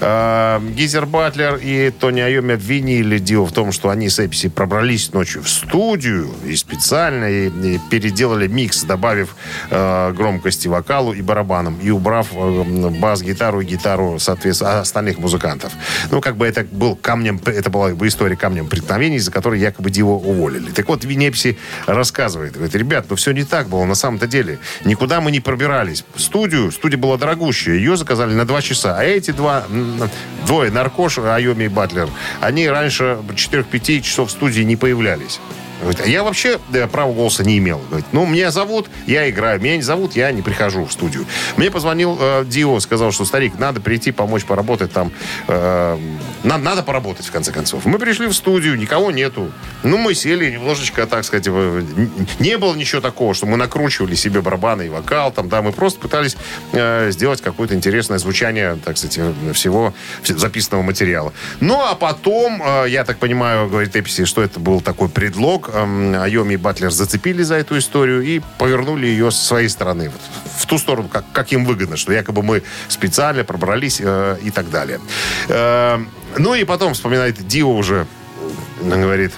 э, 0.00 0.60
Гизер 0.74 1.06
Батлер 1.06 1.58
и 1.62 1.90
Тони 1.90 2.20
Айоми 2.20 2.54
обвинили 2.54 3.18
Дио 3.18 3.44
в 3.44 3.52
том, 3.52 3.72
что 3.72 3.90
они 3.90 4.08
с 4.08 4.18
Эписи 4.18 4.48
пробрались 4.48 5.12
ночью 5.12 5.42
в 5.42 5.48
студию 5.48 6.30
и 6.46 6.56
специально 6.56 7.24
и, 7.24 7.48
и 7.48 7.80
переделали 7.90 8.46
микс, 8.46 8.61
добавив 8.84 9.34
э, 9.70 10.12
громкости 10.12 10.68
вокалу 10.68 11.12
и 11.12 11.22
барабанам, 11.22 11.78
и 11.82 11.90
убрав 11.90 12.28
э, 12.32 12.90
бас-гитару 13.00 13.60
и 13.60 13.64
гитару, 13.64 14.18
соответственно, 14.18 14.80
остальных 14.80 15.18
музыкантов. 15.18 15.72
Ну, 16.10 16.20
как 16.20 16.36
бы 16.36 16.46
это 16.46 16.64
был 16.70 16.96
камнем, 16.96 17.40
это 17.44 17.70
была 17.70 17.90
бы 17.90 18.06
история 18.06 18.36
камнем 18.36 18.68
преткновений, 18.68 19.18
за 19.18 19.30
который 19.30 19.60
якобы 19.60 19.90
Дио 19.90 20.16
уволили. 20.16 20.70
Так 20.70 20.88
вот, 20.88 21.04
Винепси 21.04 21.58
рассказывает, 21.86 22.54
говорит, 22.54 22.74
ребят, 22.74 23.06
ну 23.08 23.16
все 23.16 23.32
не 23.32 23.44
так 23.44 23.68
было 23.68 23.84
на 23.84 23.94
самом-то 23.94 24.26
деле. 24.26 24.58
Никуда 24.84 25.20
мы 25.20 25.30
не 25.30 25.40
пробирались. 25.40 26.04
Студию, 26.16 26.70
студия 26.72 26.98
была 26.98 27.16
дорогущая, 27.16 27.74
ее 27.74 27.96
заказали 27.96 28.34
на 28.34 28.44
два 28.44 28.62
часа, 28.62 28.96
а 28.98 29.04
эти 29.04 29.30
два, 29.30 29.64
двое, 30.46 30.70
Наркош, 30.70 31.18
Айоми 31.18 31.64
и 31.64 31.68
Батлер, 31.68 32.08
они 32.40 32.68
раньше 32.68 33.18
4-5 33.28 34.00
часов 34.00 34.28
в 34.28 34.32
студии 34.32 34.62
не 34.62 34.76
появлялись. 34.76 35.40
Говорит, 35.82 36.00
а 36.04 36.08
я 36.08 36.22
вообще 36.22 36.58
э, 36.72 36.86
права 36.86 37.12
голоса 37.12 37.44
не 37.44 37.58
имел. 37.58 37.78
Говорит, 37.88 38.06
ну, 38.12 38.24
меня 38.24 38.50
зовут, 38.50 38.88
я 39.06 39.28
играю. 39.28 39.60
Меня 39.60 39.76
не 39.76 39.82
зовут, 39.82 40.14
я 40.16 40.30
не 40.32 40.40
прихожу 40.40 40.84
в 40.86 40.92
студию. 40.92 41.26
Мне 41.56 41.70
позвонил 41.70 42.16
э, 42.20 42.44
Дио, 42.46 42.78
сказал, 42.80 43.10
что, 43.12 43.24
старик, 43.24 43.58
надо 43.58 43.80
прийти, 43.80 44.12
помочь 44.12 44.44
поработать 44.44 44.92
там. 44.92 45.10
Э, 45.48 45.98
на- 46.44 46.58
надо 46.58 46.82
поработать, 46.82 47.26
в 47.26 47.32
конце 47.32 47.52
концов. 47.52 47.84
Мы 47.84 47.98
пришли 47.98 48.26
в 48.28 48.32
студию, 48.32 48.76
никого 48.78 49.10
нету. 49.10 49.50
Ну, 49.82 49.98
мы 49.98 50.14
сели 50.14 50.50
немножечко, 50.52 51.06
так 51.06 51.24
сказать, 51.24 51.46
э, 51.48 51.82
не 52.38 52.56
было 52.58 52.74
ничего 52.74 53.00
такого, 53.00 53.34
что 53.34 53.46
мы 53.46 53.56
накручивали 53.56 54.14
себе 54.14 54.40
барабаны 54.40 54.86
и 54.86 54.88
вокал. 54.88 55.32
Там, 55.32 55.48
да, 55.48 55.62
мы 55.62 55.72
просто 55.72 55.98
пытались 56.00 56.36
э, 56.72 57.10
сделать 57.10 57.40
какое-то 57.42 57.74
интересное 57.74 58.18
звучание, 58.18 58.78
так 58.84 58.96
сказать, 58.98 59.18
э, 59.18 59.52
всего 59.52 59.92
вс- 60.22 60.38
записанного 60.38 60.82
материала. 60.82 61.32
Ну, 61.60 61.80
а 61.82 61.94
потом, 61.96 62.62
э, 62.64 62.84
я 62.88 63.04
так 63.04 63.18
понимаю, 63.18 63.68
говорит 63.68 63.96
Эписи, 63.96 64.24
что 64.24 64.42
это 64.42 64.60
был 64.60 64.80
такой 64.80 65.08
предлог. 65.08 65.70
Эм, 65.72 66.14
Айоми 66.14 66.54
и 66.54 66.56
Батлер 66.56 66.90
зацепили 66.90 67.42
за 67.42 67.54
эту 67.54 67.78
историю 67.78 68.22
и 68.22 68.40
повернули 68.58 69.06
ее 69.06 69.30
с 69.30 69.36
своей 69.36 69.68
стороны. 69.68 70.10
В 70.58 70.66
ту 70.66 70.78
сторону, 70.78 71.08
как, 71.08 71.24
как 71.32 71.52
им 71.52 71.64
выгодно, 71.64 71.96
что 71.96 72.12
якобы 72.12 72.42
мы 72.42 72.62
специально 72.88 73.42
пробрались 73.42 74.00
э, 74.02 74.36
и 74.42 74.50
так 74.50 74.70
далее. 74.70 75.00
Э, 75.48 75.98
ну 76.36 76.54
и 76.54 76.64
потом 76.64 76.92
вспоминает 76.92 77.46
Дио 77.46 77.74
уже, 77.74 78.06
он 78.82 79.00
говорит, 79.00 79.32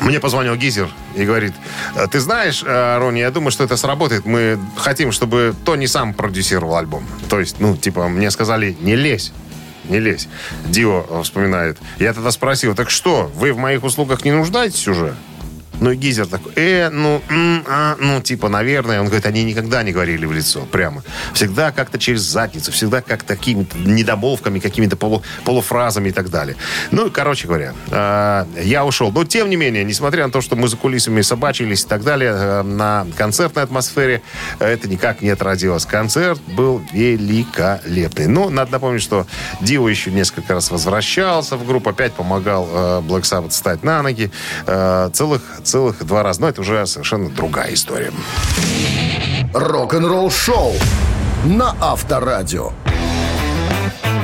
мне 0.00 0.20
позвонил 0.20 0.54
Гизер 0.54 0.88
и 1.16 1.24
говорит, 1.24 1.54
«Э, 1.96 2.06
ты 2.06 2.20
знаешь, 2.20 2.62
э, 2.64 2.98
Рони, 2.98 3.18
я 3.18 3.30
думаю, 3.30 3.50
что 3.50 3.64
это 3.64 3.76
сработает. 3.76 4.26
Мы 4.26 4.58
хотим, 4.76 5.10
чтобы 5.12 5.54
Тони 5.64 5.86
сам 5.86 6.14
продюсировал 6.14 6.76
альбом. 6.76 7.04
То 7.28 7.40
есть, 7.40 7.56
ну, 7.58 7.76
типа, 7.76 8.08
мне 8.08 8.30
сказали, 8.30 8.76
не 8.80 8.96
лезь. 8.96 9.32
Не 9.88 9.98
лезь. 9.98 10.28
Дио 10.66 11.22
вспоминает. 11.22 11.78
Я 11.98 12.12
тогда 12.12 12.30
спросил, 12.30 12.74
так 12.74 12.90
что, 12.90 13.30
вы 13.34 13.52
в 13.52 13.58
моих 13.58 13.84
услугах 13.84 14.24
не 14.24 14.32
нуждаетесь 14.32 14.86
уже? 14.88 15.14
Ну, 15.80 15.92
и 15.92 15.96
Гизер 15.96 16.26
такой, 16.26 16.52
э, 16.56 16.90
ну, 16.90 17.22
м, 17.28 17.64
а, 17.68 17.96
ну, 18.00 18.20
типа, 18.20 18.48
наверное. 18.48 19.00
Он 19.00 19.06
говорит, 19.06 19.26
они 19.26 19.44
никогда 19.44 19.82
не 19.82 19.92
говорили 19.92 20.26
в 20.26 20.32
лицо, 20.32 20.66
прямо. 20.70 21.02
Всегда 21.34 21.70
как-то 21.72 21.98
через 21.98 22.22
задницу, 22.22 22.72
всегда 22.72 23.00
как 23.00 23.24
какими-то 23.24 23.78
недомолвками, 23.78 24.58
какими-то 24.58 24.96
полу, 24.96 25.22
полуфразами 25.44 26.08
и 26.08 26.12
так 26.12 26.30
далее. 26.30 26.56
Ну, 26.90 27.10
короче 27.10 27.46
говоря, 27.46 27.74
э, 27.90 28.44
я 28.62 28.84
ушел. 28.84 29.12
Но, 29.12 29.24
тем 29.24 29.50
не 29.50 29.56
менее, 29.56 29.84
несмотря 29.84 30.26
на 30.26 30.32
то, 30.32 30.40
что 30.40 30.56
мы 30.56 30.68
за 30.68 30.76
кулисами 30.76 31.20
собачились 31.22 31.84
и 31.84 31.86
так 31.86 32.02
далее, 32.02 32.32
э, 32.34 32.62
на 32.62 33.06
концертной 33.16 33.62
атмосфере 33.62 34.22
э, 34.58 34.66
это 34.66 34.88
никак 34.88 35.22
не 35.22 35.30
отразилось. 35.30 35.86
Концерт 35.86 36.40
был 36.48 36.82
великолепный. 36.92 38.26
Ну, 38.26 38.50
надо 38.50 38.72
напомнить, 38.72 39.02
что 39.02 39.26
Дио 39.60 39.88
еще 39.88 40.10
несколько 40.10 40.54
раз 40.54 40.70
возвращался 40.70 41.56
в 41.56 41.66
группу, 41.66 41.90
опять 41.90 42.12
помогал 42.12 42.68
э, 42.70 43.02
Black 43.06 43.22
Sabbath 43.22 43.50
встать 43.50 43.82
на 43.82 44.02
ноги. 44.02 44.30
Э, 44.66 45.10
целых, 45.12 45.42
целых 45.68 46.04
два 46.04 46.22
раза. 46.22 46.40
Но 46.40 46.48
это 46.48 46.60
уже 46.60 46.86
совершенно 46.86 47.28
другая 47.30 47.74
история. 47.74 48.12
Рок-н-ролл 49.54 50.30
шоу 50.30 50.74
на 51.44 51.74
Авторадио. 51.80 52.72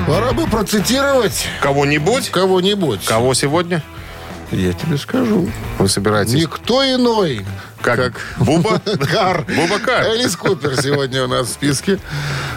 Пора 0.06 0.32
бы 0.32 0.46
процитировать 0.46 1.46
Кого-нибудь? 1.62 2.28
кого-нибудь. 2.30 3.06
Кого 3.06 3.32
сегодня 3.34 3.82
Я 4.54 4.72
тебе 4.72 4.96
скажу. 4.98 5.50
вы 5.78 5.88
собираетесь? 5.88 6.34
Никто 6.34 6.82
иной, 6.84 7.44
Как? 7.82 8.20
Буба? 8.38 8.78
Кар. 9.10 9.44
Буба 9.48 9.78
Кар. 9.78 10.04
Элис 10.06 10.36
Купер 10.36 10.80
сегодня 10.80 11.24
у 11.24 11.26
нас 11.28 11.48
в 11.48 11.50
списке. 11.50 11.98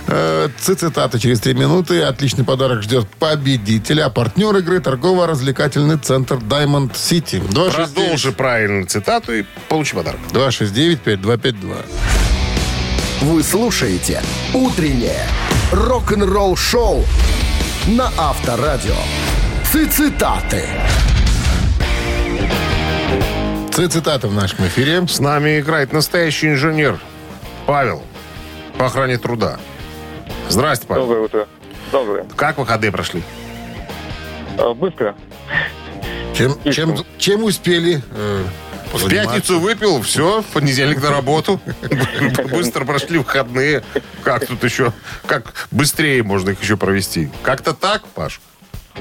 Э, 0.07 0.47
Цитата 0.60 1.19
через 1.19 1.39
три 1.41 1.53
минуты. 1.53 2.01
Отличный 2.03 2.45
подарок 2.45 2.81
ждет 2.83 3.07
победителя. 3.19 4.05
А 4.05 4.10
партнер 4.10 4.55
игры 4.57 4.79
торгово-развлекательный 4.79 5.97
центр 5.97 6.36
Diamond 6.36 6.93
City. 6.93 7.45
269 7.51 7.93
Продолжи 7.93 8.31
правильную 8.31 8.86
цитату 8.86 9.33
и 9.33 9.43
получи 9.67 9.95
подарок. 9.95 10.19
269-5252. 10.31 11.75
Вы 13.21 13.43
слушаете 13.43 14.21
«Утреннее 14.53 15.25
рок-н-ролл-шоу» 15.71 17.03
на 17.88 18.12
Авторадио. 18.17 18.95
Цитаты. 19.71 20.63
Цитата 23.77 24.27
в 24.27 24.33
нашем 24.33 24.65
эфире. 24.65 25.07
С 25.07 25.19
нами 25.19 25.59
играет 25.59 25.93
настоящий 25.93 26.47
инженер 26.47 26.99
Павел 27.67 28.01
по 28.79 28.87
охране 28.87 29.19
труда. 29.19 29.59
Здрасте, 30.49 30.87
Павел. 30.87 31.03
Доброе 31.03 31.25
утро. 31.25 31.47
Доброе. 31.91 32.25
Как 32.35 32.57
выходные 32.57 32.91
прошли? 32.91 33.21
А, 34.57 34.73
Быстро. 34.73 35.15
Чем, 36.33 36.59
чем, 36.71 37.05
чем 37.19 37.43
успели 37.43 38.01
э, 38.11 38.43
В 38.93 39.07
пятницу 39.09 39.59
выпил, 39.59 40.01
все, 40.01 40.41
в 40.41 40.45
понедельник 40.47 40.99
на 41.01 41.11
работу. 41.11 41.61
Быстро 42.49 42.83
прошли 42.83 43.19
выходные. 43.19 43.83
Как 44.23 44.47
тут 44.47 44.63
еще, 44.63 44.91
как 45.27 45.53
быстрее 45.69 46.23
можно 46.23 46.49
их 46.49 46.61
еще 46.63 46.77
провести? 46.77 47.29
Как-то 47.43 47.75
так, 47.75 48.07
Паш? 48.07 48.41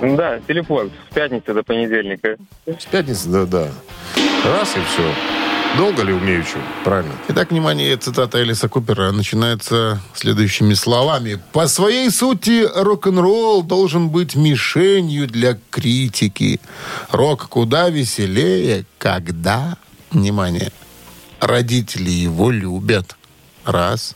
Да, 0.01 0.39
телефон. 0.47 0.93
С 1.11 1.15
пятницы 1.15 1.55
до 1.55 1.63
понедельника. 1.63 2.37
С 2.67 2.85
пятницы, 2.85 3.29
да-да. 3.29 3.71
Раз 4.47 4.77
и 4.77 4.81
все. 4.81 5.13
Долго 5.77 6.05
ли 6.05 6.13
умею 6.13 6.45
что? 6.45 6.61
Правильно. 6.85 7.13
Итак, 7.27 7.51
внимание, 7.51 7.97
цитата 7.97 8.41
Элиса 8.41 8.69
Купера 8.69 9.11
начинается 9.11 10.01
следующими 10.15 10.75
словами. 10.75 11.41
«По 11.53 11.67
своей 11.67 12.11
сути, 12.11 12.65
рок-н-ролл 12.73 13.65
должен 13.65 14.09
быть 14.09 14.37
мишенью 14.37 15.27
для 15.27 15.59
критики. 15.71 16.61
Рок 17.11 17.49
куда 17.49 17.89
веселее, 17.89 18.87
когда...» 18.99 19.79
Внимание. 20.13 20.71
Родители 21.41 22.11
его 22.11 22.53
любят. 22.53 23.17
Раз. 23.65 24.15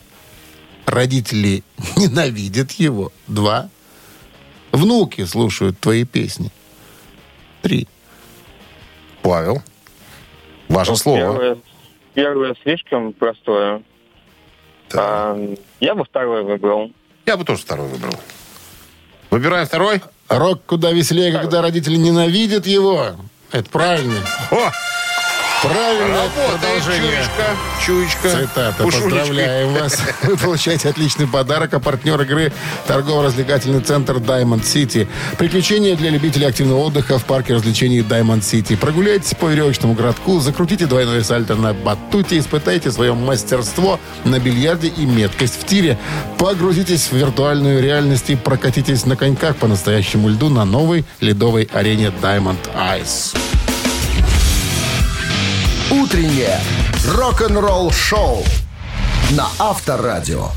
Родители 0.86 1.64
ненавидят 1.96 2.70
его. 2.72 3.12
Два. 3.26 3.68
Внуки 4.70 5.24
слушают 5.24 5.80
твои 5.80 6.04
песни. 6.04 6.52
Три. 7.62 7.88
Павел, 9.22 9.62
ваше 10.70 10.96
слово. 10.96 11.18
Первое, 11.18 11.58
первое 12.14 12.56
слишком 12.62 13.12
простое. 13.12 13.82
Так. 14.88 15.00
А, 15.00 15.54
я 15.80 15.94
бы 15.94 16.04
второе 16.04 16.42
выбрал. 16.42 16.90
Я 17.26 17.36
бы 17.36 17.44
тоже 17.44 17.62
второй 17.62 17.88
выбрал. 17.88 18.14
Выбираем 19.30 19.66
второй. 19.66 20.00
Рок 20.28 20.62
куда 20.64 20.92
веселее, 20.92 21.32
когда 21.32 21.60
родители 21.60 21.96
ненавидят 21.96 22.66
его. 22.66 23.16
Это 23.52 23.68
правильно. 23.70 24.20
О, 24.50 24.70
Правильное 25.62 26.22
работает, 26.22 26.60
продолжение. 26.60 27.10
чуечка. 27.10 27.56
Чуечка. 27.84 28.30
Цитата. 28.30 28.82
Поздравляем 28.82 29.74
вас. 29.74 29.98
Вы 30.22 30.36
получаете 30.38 30.88
отличный 30.88 31.26
подарок. 31.26 31.74
А 31.74 31.80
партнер 31.80 32.18
игры 32.22 32.50
торгово-развлекательный 32.86 33.80
центр 33.80 34.16
Diamond 34.16 34.62
City. 34.62 35.06
Приключения 35.36 35.96
для 35.96 36.08
любителей 36.08 36.46
активного 36.46 36.78
отдыха 36.78 37.18
в 37.18 37.24
парке 37.26 37.54
развлечений 37.54 38.00
Diamond 38.00 38.40
City. 38.40 38.74
Прогуляйтесь 38.74 39.34
по 39.34 39.46
веревочному 39.46 39.92
городку, 39.92 40.40
закрутите 40.40 40.86
двойное 40.86 41.22
сальто 41.22 41.56
на 41.56 41.74
батуте, 41.74 42.38
испытайте 42.38 42.90
свое 42.90 43.12
мастерство 43.12 44.00
на 44.24 44.38
бильярде 44.38 44.88
и 44.88 45.04
меткость 45.04 45.60
в 45.60 45.66
тире. 45.66 45.98
Погрузитесь 46.38 47.08
в 47.08 47.12
виртуальную 47.12 47.82
реальность 47.82 48.30
и 48.30 48.36
прокатитесь 48.36 49.04
на 49.04 49.14
коньках 49.14 49.56
по 49.56 49.66
настоящему 49.66 50.30
льду 50.30 50.48
на 50.48 50.64
новой 50.64 51.04
ледовой 51.20 51.68
арене 51.74 52.12
Diamond 52.22 52.58
Ice. 52.74 53.36
«Утреннее 56.10 56.58
рок-н-ролл-шоу» 57.06 58.42
на 59.30 59.46
Авторадио. 59.60 60.48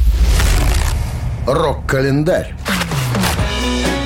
Рок-календарь. 1.45 2.55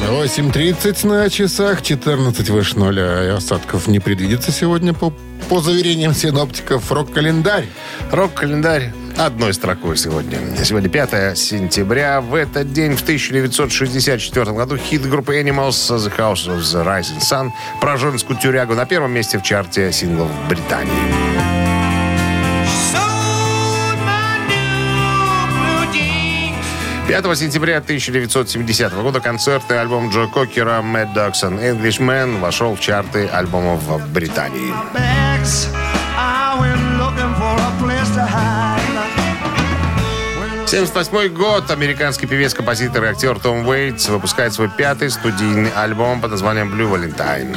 8.30 0.10 1.08
на 1.08 1.30
часах, 1.30 1.84
14 1.84 2.50
выше 2.50 2.78
нуля. 2.78 3.24
И 3.24 3.28
осадков 3.30 3.88
не 3.88 4.00
предвидится 4.00 4.52
сегодня 4.52 4.94
по, 4.94 5.14
по 5.48 5.62
заверениям 5.62 6.14
синоптиков. 6.14 6.92
Рок-календарь. 6.92 7.68
Рок-календарь 8.12 8.92
одной 9.18 9.54
строкой 9.54 9.98
сегодня. 9.98 10.40
Сегодня 10.64 10.90
5 10.90 11.38
сентября. 11.38 12.22
В 12.22 12.36
этот 12.36 12.72
день, 12.72 12.96
в 12.96 13.02
1964 13.02 14.52
году, 14.52 14.78
хит 14.78 15.08
группы 15.08 15.40
Animals 15.40 15.70
«The 15.70 16.16
House 16.18 16.48
of 16.48 16.60
the 16.60 16.86
Rising 16.86 17.20
Sun» 17.20 17.50
про 17.82 17.98
женскую 17.98 18.38
тюрягу 18.40 18.76
на 18.76 18.86
первом 18.86 19.12
месте 19.12 19.40
в 19.40 19.44
чарте 19.44 19.92
синглов 19.92 20.30
Британии. 20.48 20.92
5 27.08 27.38
сентября 27.38 27.78
1970 27.78 28.94
года 29.02 29.22
концертный 29.22 29.80
альбом 29.80 30.10
Джо 30.10 30.28
Кокера 30.28 30.82
«Mad 30.82 31.14
Dogs 31.16 31.42
and 31.42 31.60
Englishmen» 31.60 32.40
вошел 32.40 32.76
в 32.76 32.82
чарты 32.82 33.28
альбомов 33.28 33.82
в 33.82 34.12
Британии. 34.12 34.74
78 40.68 41.34
год. 41.34 41.72
Американский 41.72 42.28
певец, 42.28 42.54
композитор 42.54 43.06
и 43.06 43.08
актер 43.08 43.40
Том 43.40 43.66
Уэйтс 43.66 44.10
выпускает 44.10 44.54
свой 44.54 44.70
пятый 44.70 45.10
студийный 45.10 45.72
альбом 45.72 46.20
под 46.20 46.32
названием 46.32 46.74
Blue 46.74 46.92
Valentine. 46.92 47.56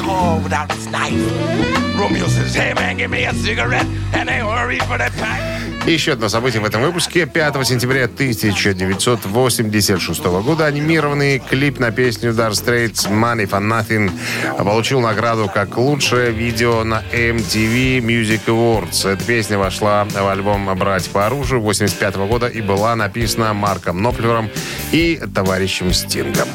Romeo 2.00 2.26
says, 2.28 2.54
hey 2.54 2.72
man, 2.72 2.96
give 2.96 3.10
me 3.10 3.26
a 3.26 3.34
cigarette 3.34 3.84
and 4.14 4.30
ain't 4.30 4.46
worried 4.46 4.82
for 4.84 4.96
that 4.96 5.12
pipe. 5.20 5.86
И 5.86 5.92
еще 5.92 6.12
одно 6.12 6.30
событие 6.30 6.62
в 6.62 6.64
этом 6.64 6.80
выпуске. 6.80 7.26
5 7.26 7.66
сентября 7.66 8.04
1986 8.04 10.24
года 10.24 10.64
анимированный 10.64 11.40
клип 11.40 11.78
на 11.78 11.90
песню 11.90 12.30
Dark 12.30 12.52
Straits 12.52 13.10
«Money 13.10 13.46
for 13.46 13.60
Nothing» 13.60 14.10
получил 14.56 15.00
награду 15.00 15.50
как 15.52 15.76
лучшее 15.76 16.32
видео 16.32 16.84
на 16.84 17.02
MTV 17.12 17.98
Music 17.98 18.46
Awards. 18.46 19.06
Эта 19.06 19.22
песня 19.22 19.58
вошла 19.58 20.04
в 20.04 20.26
альбом 20.26 20.74
«Братья 20.78 21.10
по 21.10 21.26
оружию» 21.26 21.60
85 21.60 22.16
года 22.16 22.46
и 22.46 22.62
была 22.62 22.96
написана 22.96 23.52
Марком 23.52 24.00
Нопфлером 24.00 24.48
и 24.92 25.20
товарищем 25.34 25.92
Стингом. 25.92 26.48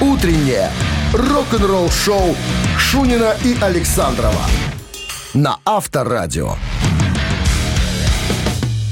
Утреннее 0.00 0.70
рок-н-ролл-шоу 1.12 2.36
Шунина 2.78 3.36
и 3.44 3.56
Александрова 3.60 4.46
на 5.34 5.58
Авторадио. 5.64 6.54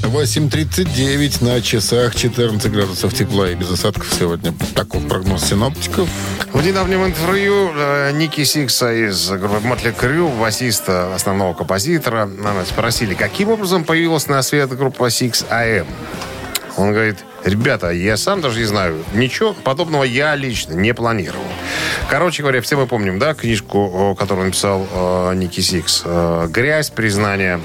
8.39 0.03 1.43
на 1.43 1.61
часах, 1.61 2.15
14 2.15 2.71
градусов 2.71 3.13
тепла 3.13 3.49
и 3.49 3.55
без 3.55 3.71
осадков 3.71 4.13
сегодня. 4.13 4.53
Таков 4.75 5.07
прогноз 5.07 5.45
синоптиков. 5.45 6.07
В 6.53 6.65
недавнем 6.65 7.05
интервью 7.05 7.71
э, 7.75 8.11
Ники 8.11 8.43
Сикса 8.43 8.93
из 8.93 9.29
группы 9.29 9.65
Мотли 9.65 9.91
Крю, 9.91 10.29
басиста, 10.29 11.15
основного 11.15 11.53
композитора, 11.53 12.29
спросили, 12.69 13.15
каким 13.15 13.49
образом 13.49 13.83
появилась 13.83 14.27
на 14.27 14.41
свет 14.43 14.69
группа 14.77 15.07
Six 15.07 15.45
AM. 15.49 15.87
Он 16.77 16.91
говорит, 16.91 17.17
ребята, 17.47 17.91
я 17.91 18.17
сам 18.17 18.41
даже 18.41 18.59
не 18.59 18.65
знаю, 18.65 19.03
ничего 19.13 19.53
подобного 19.53 20.03
я 20.03 20.35
лично 20.35 20.73
не 20.73 20.93
планировал. 20.93 21.43
Короче 22.09 22.43
говоря, 22.43 22.61
все 22.61 22.77
мы 22.77 22.87
помним, 22.87 23.19
да, 23.19 23.33
книжку, 23.33 24.15
которую 24.17 24.47
написал 24.47 24.87
э, 24.91 25.33
Ники 25.35 25.59
Сикс. 25.59 26.03
Э, 26.05 26.47
«Грязь. 26.49 26.89
Признание. 26.89 27.59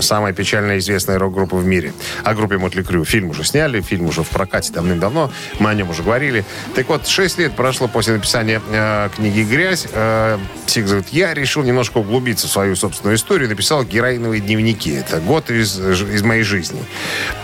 Самая 0.00 0.32
печально 0.32 0.78
известная 0.78 1.18
рок-группа 1.18 1.56
в 1.56 1.64
мире». 1.64 1.92
О 2.24 2.34
группе 2.34 2.56
Мотли 2.56 2.82
Крю. 2.82 3.04
Фильм 3.04 3.30
уже 3.30 3.44
сняли, 3.44 3.80
фильм 3.80 4.06
уже 4.06 4.22
в 4.22 4.28
прокате 4.28 4.72
давным-давно. 4.72 5.30
Мы 5.58 5.70
о 5.70 5.74
нем 5.74 5.90
уже 5.90 6.02
говорили. 6.02 6.44
Так 6.74 6.88
вот, 6.88 7.06
6 7.06 7.38
лет 7.38 7.56
прошло 7.56 7.88
после 7.88 8.14
написания 8.14 8.60
э, 8.70 9.08
книги 9.14 9.42
«Грязь». 9.42 9.86
Э, 9.92 10.38
Сикс 10.66 10.88
говорит, 10.88 11.08
я 11.10 11.34
решил 11.34 11.62
немножко 11.62 11.98
углубиться 11.98 12.46
в 12.48 12.50
свою 12.50 12.76
собственную 12.76 13.16
историю. 13.16 13.48
Написал 13.48 13.84
героиновые 13.84 14.40
дневники. 14.40 14.92
Это 14.94 15.20
год 15.20 15.50
из, 15.50 15.78
из 15.78 16.22
моей 16.22 16.42
жизни. 16.42 16.82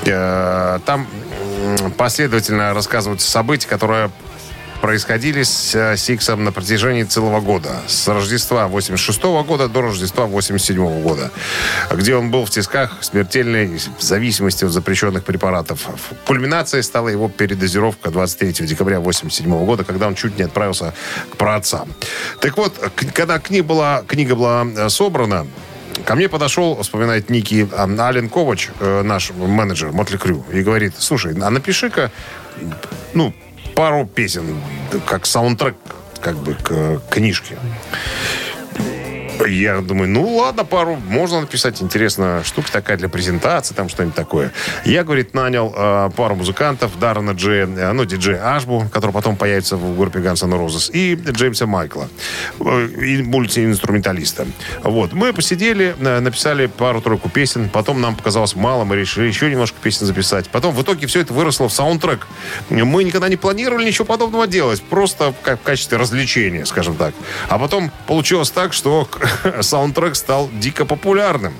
Э, 0.06 0.78
там 0.86 1.06
последовательно 1.96 2.74
рассказываются 2.74 3.30
события, 3.30 3.68
которые 3.68 4.10
происходили 4.80 5.42
с 5.42 5.74
э, 5.74 5.96
Сиксом 5.96 6.44
на 6.44 6.52
протяжении 6.52 7.04
целого 7.04 7.40
года. 7.40 7.70
С 7.86 8.08
Рождества 8.08 8.66
86 8.66 9.22
года 9.22 9.68
до 9.68 9.82
Рождества 9.82 10.26
87 10.26 11.02
года. 11.02 11.30
Где 11.90 12.16
он 12.16 12.30
был 12.30 12.44
в 12.44 12.50
тисках 12.50 12.98
смертельной 13.02 13.80
зависимости 13.98 14.64
от 14.64 14.72
запрещенных 14.72 15.24
препаратов. 15.24 15.88
Кульминацией 16.26 16.82
стала 16.82 17.08
его 17.08 17.28
передозировка 17.28 18.10
23 18.10 18.66
декабря 18.66 19.00
87 19.00 19.64
года, 19.64 19.84
когда 19.84 20.06
он 20.06 20.14
чуть 20.14 20.38
не 20.38 20.44
отправился 20.44 20.94
к 21.30 21.36
праотцам. 21.36 21.92
Так 22.40 22.56
вот, 22.56 22.74
когда 23.14 23.38
книга 23.38 23.64
была, 23.64 24.02
книга 24.06 24.34
была 24.34 24.64
э, 24.64 24.88
собрана, 24.88 25.46
Ко 26.04 26.14
мне 26.14 26.28
подошел, 26.28 26.80
вспоминает 26.82 27.30
Ники, 27.30 27.68
Ален 27.76 28.28
Ковач, 28.28 28.68
э, 28.80 29.02
наш 29.02 29.30
менеджер 29.30 29.92
Мотли 29.92 30.16
Крю, 30.16 30.44
и 30.52 30.62
говорит, 30.62 30.94
слушай, 30.98 31.34
а 31.40 31.50
напиши-ка, 31.50 32.10
ну, 33.14 33.34
пару 33.74 34.06
песен, 34.06 34.60
как 35.06 35.26
саундтрек, 35.26 35.76
как 36.20 36.36
бы, 36.36 36.54
к 36.54 36.70
э, 36.70 36.98
Я 39.46 39.80
думаю, 39.80 40.08
ну 40.08 40.36
ладно, 40.36 40.64
пару 40.64 40.96
можно 40.96 41.40
написать. 41.40 41.80
Интересно, 41.82 42.42
штука 42.44 42.70
такая 42.72 42.96
для 42.96 43.08
презентации, 43.08 43.74
там 43.74 43.88
что-нибудь 43.88 44.14
такое. 44.14 44.52
Я, 44.84 45.04
говорит, 45.04 45.34
нанял 45.34 45.72
э, 45.74 46.10
пару 46.16 46.34
музыкантов, 46.34 46.98
Даррена 46.98 47.32
Джея, 47.32 47.66
э, 47.66 47.92
ну, 47.92 48.04
диджея 48.04 48.56
Ашбу, 48.56 48.86
который 48.92 49.12
потом 49.12 49.36
появится 49.36 49.76
в 49.76 49.96
группе 49.96 50.18
Guns 50.18 50.44
N' 50.44 50.52
Roses, 50.52 50.90
и 50.92 51.14
Джеймса 51.14 51.66
Майкла, 51.66 52.08
э, 52.60 52.86
и 52.86 53.22
мультиинструменталиста. 53.22 54.46
Вот. 54.82 55.12
Мы 55.12 55.32
посидели, 55.32 55.94
э, 55.98 56.20
написали 56.20 56.66
пару-тройку 56.66 57.28
песен, 57.28 57.68
потом 57.68 58.00
нам 58.00 58.16
показалось 58.16 58.54
мало, 58.54 58.84
мы 58.84 58.96
решили 58.96 59.26
еще 59.26 59.50
немножко 59.50 59.78
песен 59.82 60.06
записать. 60.06 60.48
Потом 60.48 60.74
в 60.74 60.82
итоге 60.82 61.06
все 61.06 61.20
это 61.20 61.32
выросло 61.32 61.68
в 61.68 61.72
саундтрек. 61.72 62.26
Мы 62.68 63.04
никогда 63.04 63.28
не 63.28 63.36
планировали 63.36 63.86
ничего 63.86 64.04
подобного 64.04 64.46
делать, 64.46 64.82
просто 64.82 65.34
как 65.42 65.60
в 65.60 65.62
качестве 65.62 65.98
развлечения, 65.98 66.66
скажем 66.66 66.96
так. 66.96 67.14
А 67.48 67.58
потом 67.58 67.90
получилось 68.06 68.50
так, 68.50 68.72
что 68.72 69.08
саундтрек 69.60 70.16
стал 70.16 70.48
дико 70.52 70.84
популярным. 70.84 71.54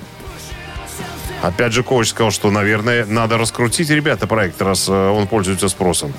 Опять 1.41 1.73
же, 1.73 1.81
коуч 1.81 2.09
сказал, 2.09 2.31
что, 2.31 2.51
наверное, 2.51 3.05
надо 3.05 3.37
раскрутить, 3.37 3.89
ребята, 3.89 4.27
проект, 4.27 4.61
раз 4.61 4.87
э, 4.87 4.91
он 4.91 5.27
пользуется 5.27 5.69
спросом. 5.69 6.13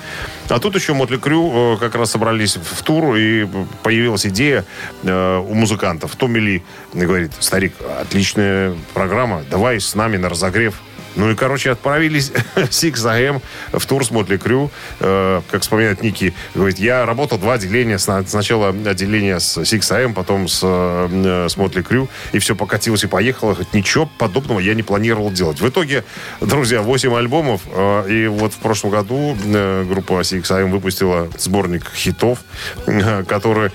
А 0.49 0.59
тут 0.59 0.75
еще 0.75 0.93
Мотли 0.93 1.15
Крю 1.15 1.75
э, 1.75 1.77
как 1.77 1.95
раз 1.95 2.11
собрались 2.11 2.57
в 2.57 2.83
тур, 2.83 3.15
и 3.15 3.47
появилась 3.83 4.25
идея 4.25 4.65
э, 5.03 5.37
у 5.37 5.53
музыкантов. 5.53 6.13
Томми 6.17 6.39
Ли 6.39 6.63
говорит, 6.93 7.31
старик, 7.39 7.73
отличная 8.01 8.75
программа, 8.93 9.43
давай 9.49 9.79
с 9.79 9.95
нами 9.95 10.17
на 10.17 10.27
разогрев. 10.27 10.75
Ну 11.15 11.31
и, 11.31 11.35
короче, 11.35 11.71
отправились 11.71 12.31
Six 12.55 12.93
AM 12.95 13.41
в 13.71 13.85
тур 13.85 14.05
с 14.05 14.11
Мотли 14.11 14.37
Крю. 14.37 14.71
Э, 14.99 15.41
как 15.51 15.61
вспоминает 15.61 16.01
Ники, 16.01 16.33
говорит, 16.55 16.79
я 16.79 17.05
работал 17.05 17.37
два 17.37 17.53
отделения. 17.53 17.97
Сна- 17.99 18.23
Сначала 18.25 18.69
отделение 18.69 19.39
с 19.39 19.57
Six 19.57 19.79
AM, 19.91 20.13
потом 20.13 20.47
с, 20.47 20.59
э, 20.63 21.47
с 21.49 21.57
Мотли 21.57 21.81
Крю. 21.81 22.09
И 22.31 22.39
все 22.39 22.55
покатилось 22.55 23.03
и 23.03 23.07
поехало. 23.07 23.51
Говорит, 23.53 23.73
ничего 23.73 24.09
подобного 24.17 24.59
я 24.59 24.73
не 24.73 24.83
планировал 24.83 25.31
делать. 25.31 25.61
В 25.61 25.67
итоге, 25.69 26.03
друзья, 26.41 26.81
8 26.81 27.13
альбомов. 27.15 27.61
э, 27.67 28.09
и 28.09 28.27
вот 28.27 28.53
в 28.53 28.57
прошлом 28.57 28.91
году 28.91 29.37
э, 29.45 29.85
группа 29.87 30.13
Six 30.21 30.43
AM 30.43 30.69
выпустила 30.71 31.29
сборник 31.37 31.91
хитов, 31.95 32.39
э, 32.87 33.23
который, 33.23 33.71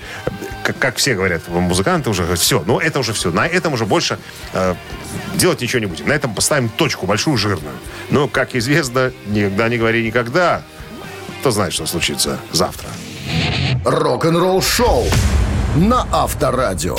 как, 0.63 0.77
как 0.77 0.95
все 0.97 1.15
говорят, 1.15 1.47
музыканты 1.47 2.09
уже 2.09 2.23
говорят, 2.23 2.39
все, 2.39 2.63
ну 2.65 2.79
это 2.79 2.99
уже 2.99 3.13
все. 3.13 3.31
На 3.31 3.47
этом 3.47 3.73
уже 3.73 3.85
больше 3.85 4.19
э, 4.53 4.75
делать 5.35 5.61
ничего 5.61 5.79
не 5.79 5.85
будем. 5.85 6.07
На 6.07 6.13
этом 6.13 6.33
поставим 6.33 6.69
точку 6.69 7.05
большую, 7.05 7.37
жирную. 7.37 7.75
Но, 8.09 8.27
как 8.27 8.55
известно, 8.55 9.11
никогда 9.27 9.69
не 9.69 9.77
говори 9.77 10.05
никогда. 10.05 10.61
Кто 11.39 11.51
знает, 11.51 11.73
что 11.73 11.85
случится 11.85 12.39
завтра. 12.51 12.89
Рок-н-ролл 13.85 14.61
шоу 14.61 15.05
на 15.75 16.05
Авторадио. 16.11 16.97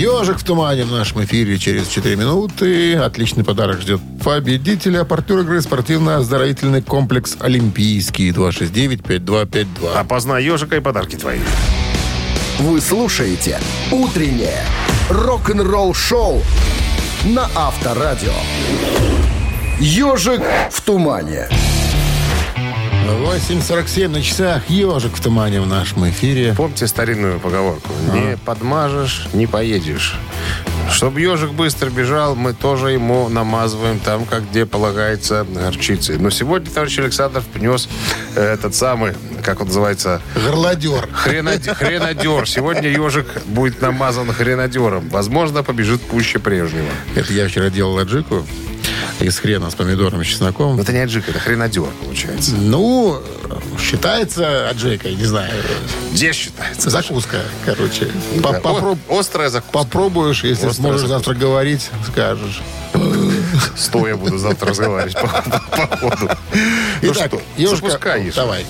Ежик 0.00 0.38
в 0.38 0.44
тумане 0.44 0.84
в 0.84 0.92
нашем 0.92 1.22
эфире 1.24 1.58
через 1.58 1.86
4 1.88 2.16
минуты. 2.16 2.94
Отличный 2.94 3.44
подарок 3.44 3.82
ждет 3.82 4.00
победителя. 4.24 5.04
Партнер 5.04 5.40
игры 5.40 5.60
спортивно-оздоровительный 5.60 6.80
комплекс 6.80 7.36
«Олимпийский». 7.38 8.30
269-5252. 8.30 9.94
Опознай 9.94 10.42
ежика 10.42 10.76
и 10.76 10.80
подарки 10.80 11.16
твои. 11.16 11.40
Вы 12.60 12.80
слушаете 12.80 13.60
«Утреннее 13.92 14.64
рок-н-ролл 15.10 15.92
шоу» 15.92 16.40
на 17.26 17.50
Авторадио. 17.54 18.32
«Ежик 19.80 20.40
в 20.70 20.80
тумане». 20.80 21.46
8.47 23.10 24.08
на 24.08 24.22
часах. 24.22 24.68
Ежик 24.70 25.14
в 25.14 25.20
тумане 25.20 25.60
в 25.60 25.66
нашем 25.66 26.08
эфире. 26.10 26.54
Помните 26.56 26.86
старинную 26.86 27.40
поговорку? 27.40 27.88
Не 28.12 28.36
подмажешь, 28.36 29.26
не 29.32 29.46
поедешь. 29.46 30.14
Чтобы 30.90 31.20
ежик 31.20 31.50
быстро 31.52 31.88
бежал, 31.90 32.34
мы 32.34 32.52
тоже 32.52 32.90
ему 32.90 33.28
намазываем 33.28 33.98
там, 34.00 34.24
как 34.26 34.48
где 34.50 34.66
полагается, 34.66 35.46
горчицей. 35.52 36.18
Но 36.18 36.30
сегодня 36.30 36.70
товарищ 36.70 36.98
Александров 36.98 37.44
принес 37.44 37.88
э, 38.34 38.54
этот 38.54 38.74
самый, 38.74 39.14
как 39.44 39.60
он 39.60 39.68
называется, 39.68 40.20
Горлодер. 40.34 41.08
хренадер. 41.12 41.74
хренадер. 41.74 42.48
Сегодня 42.48 42.88
ежик 42.88 43.26
будет 43.46 43.80
намазан 43.80 44.32
хренадером. 44.32 45.08
Возможно, 45.10 45.62
побежит 45.62 46.00
пуще 46.00 46.38
прежнего. 46.38 46.88
Это 47.14 47.32
я 47.32 47.46
вчера 47.48 47.70
делал 47.70 47.98
аджику 47.98 48.44
из 49.20 49.38
хрена 49.38 49.70
с 49.70 49.74
помидором 49.74 50.22
и 50.22 50.24
чесноком. 50.24 50.76
Но 50.76 50.82
это 50.82 50.92
не 50.92 50.98
аджик, 51.00 51.28
это 51.28 51.38
хренадер, 51.38 51.88
получается. 52.02 52.52
Ну, 52.54 53.20
считается 53.78 54.68
аджикой, 54.68 55.14
не 55.14 55.24
знаю. 55.24 55.52
Где 56.12 56.32
считается? 56.32 56.90
Закуска, 56.90 57.38
короче. 57.64 58.06
По- 58.42 58.52
Да. 58.52 58.60
попроб- 58.60 58.98
Острая 59.20 59.48
закуска. 59.50 59.72
Попробуешь, 59.72 60.44
если 60.44 60.66
Острая 60.66 60.74
сможешь 60.74 61.00
закуска. 61.08 61.14
завтра 61.30 61.34
говорить, 61.46 61.90
скажешь. 62.10 62.60
Стоя 63.76 64.16
буду 64.16 64.38
завтра 64.38 64.68
разговаривать 64.70 65.14
по, 65.14 65.26
по 65.28 65.96
ходу. 65.96 66.28
Ну 67.02 67.12
Итак, 67.12 67.26
что, 67.28 67.42
Ёшка, 67.56 67.76
запускай, 67.88 68.30
давай. 68.34 68.66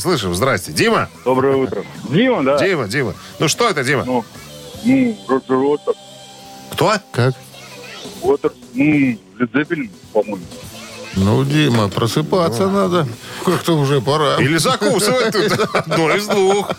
Слышим, 0.00 0.34
здрасте. 0.34 0.72
Дима? 0.72 1.08
Доброе 1.24 1.56
утро. 1.56 1.84
Дима, 2.08 2.42
да? 2.42 2.58
Дима, 2.58 2.88
Дима. 2.88 3.14
Ну 3.38 3.48
что 3.48 3.68
это, 3.68 3.84
Дима? 3.84 4.04
Ну, 4.04 4.24
ну, 4.84 5.18
Роджер 5.28 5.56
Уотерс. 5.56 5.96
Кто? 6.72 6.94
Как? 7.12 7.34
Уотерс, 8.22 8.54
ну, 8.74 9.18
Zeppelin, 9.38 9.90
по-моему. 10.12 10.44
Ну, 11.16 11.44
Дима, 11.44 11.88
просыпаться 11.88 12.68
надо. 12.68 13.06
Как-то 13.44 13.76
уже 13.76 14.00
пора. 14.00 14.36
Или 14.36 14.58
закусывать 14.58 15.32
тут. 15.32 15.52
Одно 15.74 16.14
из 16.14 16.26
двух. 16.26 16.70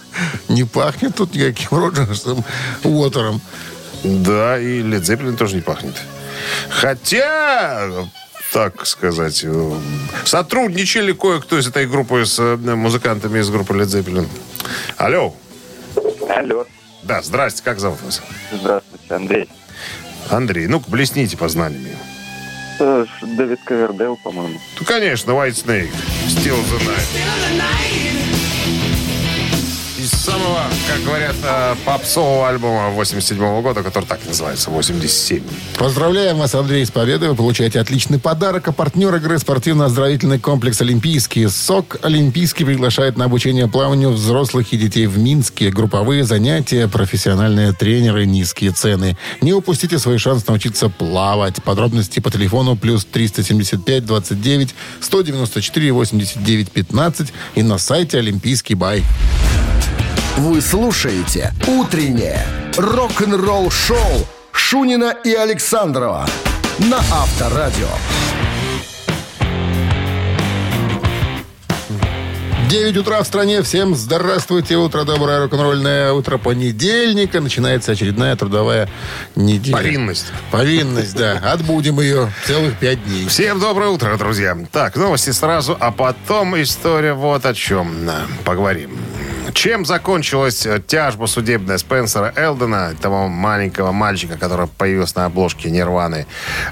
Не 0.48 0.64
пахнет 0.64 1.16
тут 1.16 1.34
никаким 1.36 1.78
Роджерсом 1.78 2.44
Уотером. 2.84 3.42
Да, 4.04 4.58
и 4.60 4.82
Zeppelin 4.82 5.36
тоже 5.36 5.56
не 5.56 5.62
пахнет. 5.62 5.96
Хотя, 6.70 7.90
так 8.52 8.86
сказать, 8.86 9.42
э, 9.46 9.72
сотрудничали 10.26 11.14
кое-кто 11.14 11.58
из 11.58 11.68
этой 11.68 11.88
группы 11.88 12.26
с 12.26 12.38
э, 12.38 12.58
музыкантами 12.58 13.40
из 13.40 13.50
группы 13.50 13.74
Led 13.74 13.86
Zeppelin. 13.86 14.28
Алло. 14.98 15.34
Алло. 16.30 16.66
Да, 17.04 17.22
здрасте, 17.22 17.64
как 17.64 17.80
зовут 17.80 18.02
вас? 18.02 18.22
Здравствуйте, 18.52 19.14
Андрей. 19.14 19.50
Андрей, 20.30 20.68
ну-ка, 20.68 20.90
блесните 20.90 21.38
познаниями. 21.38 21.96
Э, 22.80 23.06
Дэвид 23.22 23.60
Ковердейл, 23.64 24.18
по-моему. 24.22 24.60
Ну, 24.80 24.86
конечно, 24.86 25.32
White 25.32 25.66
Snake. 25.66 25.92
Still 26.28 26.60
the 26.72 26.80
night. 26.86 27.08
Из 28.61 28.61
самого, 30.42 30.64
как 30.88 31.04
говорят, 31.04 31.36
э, 31.44 31.76
попсового 31.86 32.50
альбома 32.50 32.90
87 32.90 33.62
года, 33.62 33.84
который 33.84 34.06
так 34.06 34.20
и 34.26 34.28
называется, 34.28 34.70
87. 34.70 35.44
Поздравляем 35.78 36.38
вас, 36.38 36.56
Андрей, 36.56 36.86
с 36.86 36.92
победой. 36.92 37.30
Вы 37.30 37.36
получаете 37.36 37.80
отличный 37.80 38.20
подарок. 38.20 38.68
А 38.68 38.72
партнер 38.72 39.14
игры 39.16 39.38
спортивно-оздоровительный 39.40 40.40
комплекс 40.40 40.82
«Олимпийский». 40.82 41.48
СОК 41.48 42.00
«Олимпийский» 42.02 42.66
приглашает 42.66 43.18
на 43.18 43.26
обучение 43.26 43.68
плаванию 43.68 44.12
взрослых 44.12 44.74
и 44.74 44.78
детей 44.78 45.08
в 45.08 45.18
Минске. 45.18 45.70
Групповые 45.70 46.24
занятия, 46.24 46.88
профессиональные 46.88 47.74
тренеры, 47.74 48.26
низкие 48.26 48.72
цены. 48.72 49.18
Не 49.42 49.54
упустите 49.54 50.00
свой 50.00 50.18
шанс 50.18 50.48
научиться 50.48 50.90
плавать. 50.90 51.64
Подробности 51.64 52.20
по 52.20 52.32
телефону 52.32 52.76
плюс 52.76 53.06
375 53.06 54.06
29 54.06 54.76
194 55.02 55.92
89 55.92 56.72
15 56.72 57.34
и 57.56 57.64
на 57.64 57.78
сайте 57.78 58.20
«Олимпийский 58.20 58.76
бай». 58.76 59.04
Вы 60.38 60.62
слушаете 60.62 61.54
«Утреннее 61.68 62.46
рок-н-ролл-шоу» 62.78 63.98
Шунина 64.54 65.14
и 65.26 65.34
Александрова 65.34 66.26
на 66.80 66.98
Авторадио. 66.98 67.88
9 72.70 72.98
утра 72.98 73.22
в 73.22 73.28
стране. 73.28 73.62
Всем 73.62 73.94
здравствуйте. 73.94 74.78
Утро 74.78 75.04
доброе, 75.04 75.40
рок-н-ролльное 75.40 76.14
утро 76.14 76.38
понедельника. 76.38 77.42
Начинается 77.42 77.92
очередная 77.92 78.38
трудовая 78.38 78.88
неделя. 79.36 79.76
Повинность. 79.76 80.28
Повинность, 80.50 81.14
да. 81.14 81.34
Отбудем 81.44 82.00
ее 82.00 82.32
целых 82.46 82.80
пять 82.80 83.04
дней. 83.04 83.28
Всем 83.28 83.60
доброе 83.60 83.90
утро, 83.90 84.16
друзья. 84.16 84.58
Так, 84.72 84.96
новости 84.96 85.32
сразу, 85.32 85.76
а 85.78 85.92
потом 85.92 86.60
история 86.62 87.14
вот 87.14 87.46
о 87.46 87.54
чем. 87.54 88.10
Поговорим. 88.46 88.98
Чем 89.54 89.86
закончилась 89.86 90.66
э, 90.66 90.82
тяжба 90.86 91.28
судебная 91.28 91.78
Спенсера 91.78 92.34
Элдена, 92.36 92.94
того 93.02 93.28
маленького 93.28 93.92
мальчика, 93.92 94.38
который 94.38 94.68
появился 94.68 95.20
на 95.20 95.26
обложке 95.26 95.70
Нирваны 95.70 96.26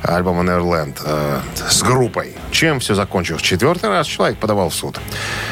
альбома 0.03 0.43
Neverland 0.43 0.97
э, 1.03 1.39
с 1.69 1.81
группой? 1.81 2.33
Чем 2.51 2.79
все 2.79 2.95
закончилось? 2.95 3.41
Четвертый 3.41 3.89
раз 3.89 4.07
человек 4.07 4.37
подавал 4.37 4.69
в 4.69 4.75
суд. 4.75 4.99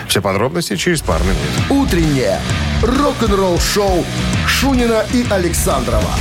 Все 0.08 0.22
подробности 0.22 0.76
через 0.76 1.02
пару 1.02 1.24
минут. 1.24 1.38
Утреннее 1.70 2.40
рок-н-ролл-шоу 2.82 4.06
Шунина 4.48 5.06
и 5.14 5.26
Александрова 5.30 6.12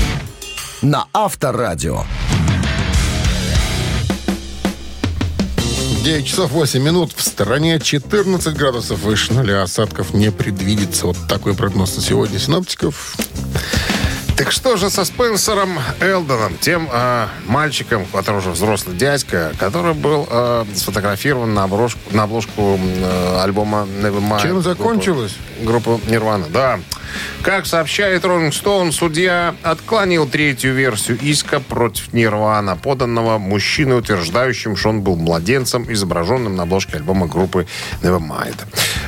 на 0.83 1.07
Авторадио. 1.12 2.05
9 6.07 6.25
часов 6.25 6.53
8 6.53 6.81
минут. 6.81 7.12
В 7.16 7.21
стороне 7.21 7.81
14 7.81 8.57
градусов 8.57 9.01
выше 9.01 9.33
нуля. 9.33 9.62
Осадков 9.62 10.14
не 10.14 10.31
предвидится. 10.31 11.09
Вот 11.09 11.16
такой 11.29 11.53
прогноз 11.55 11.97
на 11.97 12.01
сегодня 12.01 12.38
синоптиков. 12.38 13.16
Так 14.37 14.53
что 14.53 14.77
же 14.77 14.88
со 14.88 15.05
Спенсером 15.05 15.81
Элдоном, 15.99 16.59
тем 16.59 16.88
э, 16.92 17.27
мальчиком, 17.47 18.07
который 18.12 18.37
уже 18.37 18.51
взрослый 18.51 18.97
дядька, 18.97 19.53
который 19.59 19.95
был 19.95 20.29
э, 20.31 20.64
сфотографирован 20.77 21.53
на 21.55 21.64
обложку, 21.64 21.99
на 22.12 22.23
обложку 22.23 22.79
э, 22.79 23.40
альбома 23.42 23.88
Nevermind. 24.01 24.42
Чем 24.42 24.62
закончилось? 24.62 25.35
Группу 25.62 26.01
Нирвана, 26.07 26.47
да. 26.49 26.79
Как 27.42 27.66
сообщает 27.66 28.25
Rolling 28.25 28.51
Stone, 28.51 28.92
судья 28.92 29.55
отклонил 29.62 30.29
третью 30.29 30.75
версию 30.75 31.19
иска 31.21 31.61
против 31.61 32.12
Нирвана, 32.12 32.77
поданного 32.77 33.38
мужчиной, 33.38 33.99
утверждающим, 33.99 34.77
что 34.77 34.88
он 34.88 35.03
был 35.03 35.16
младенцем, 35.16 35.90
изображенным 35.90 36.57
на 36.57 36.64
обложке 36.64 36.97
альбома 36.97 37.27
группы 37.27 37.66
Nevermind. 38.03 38.57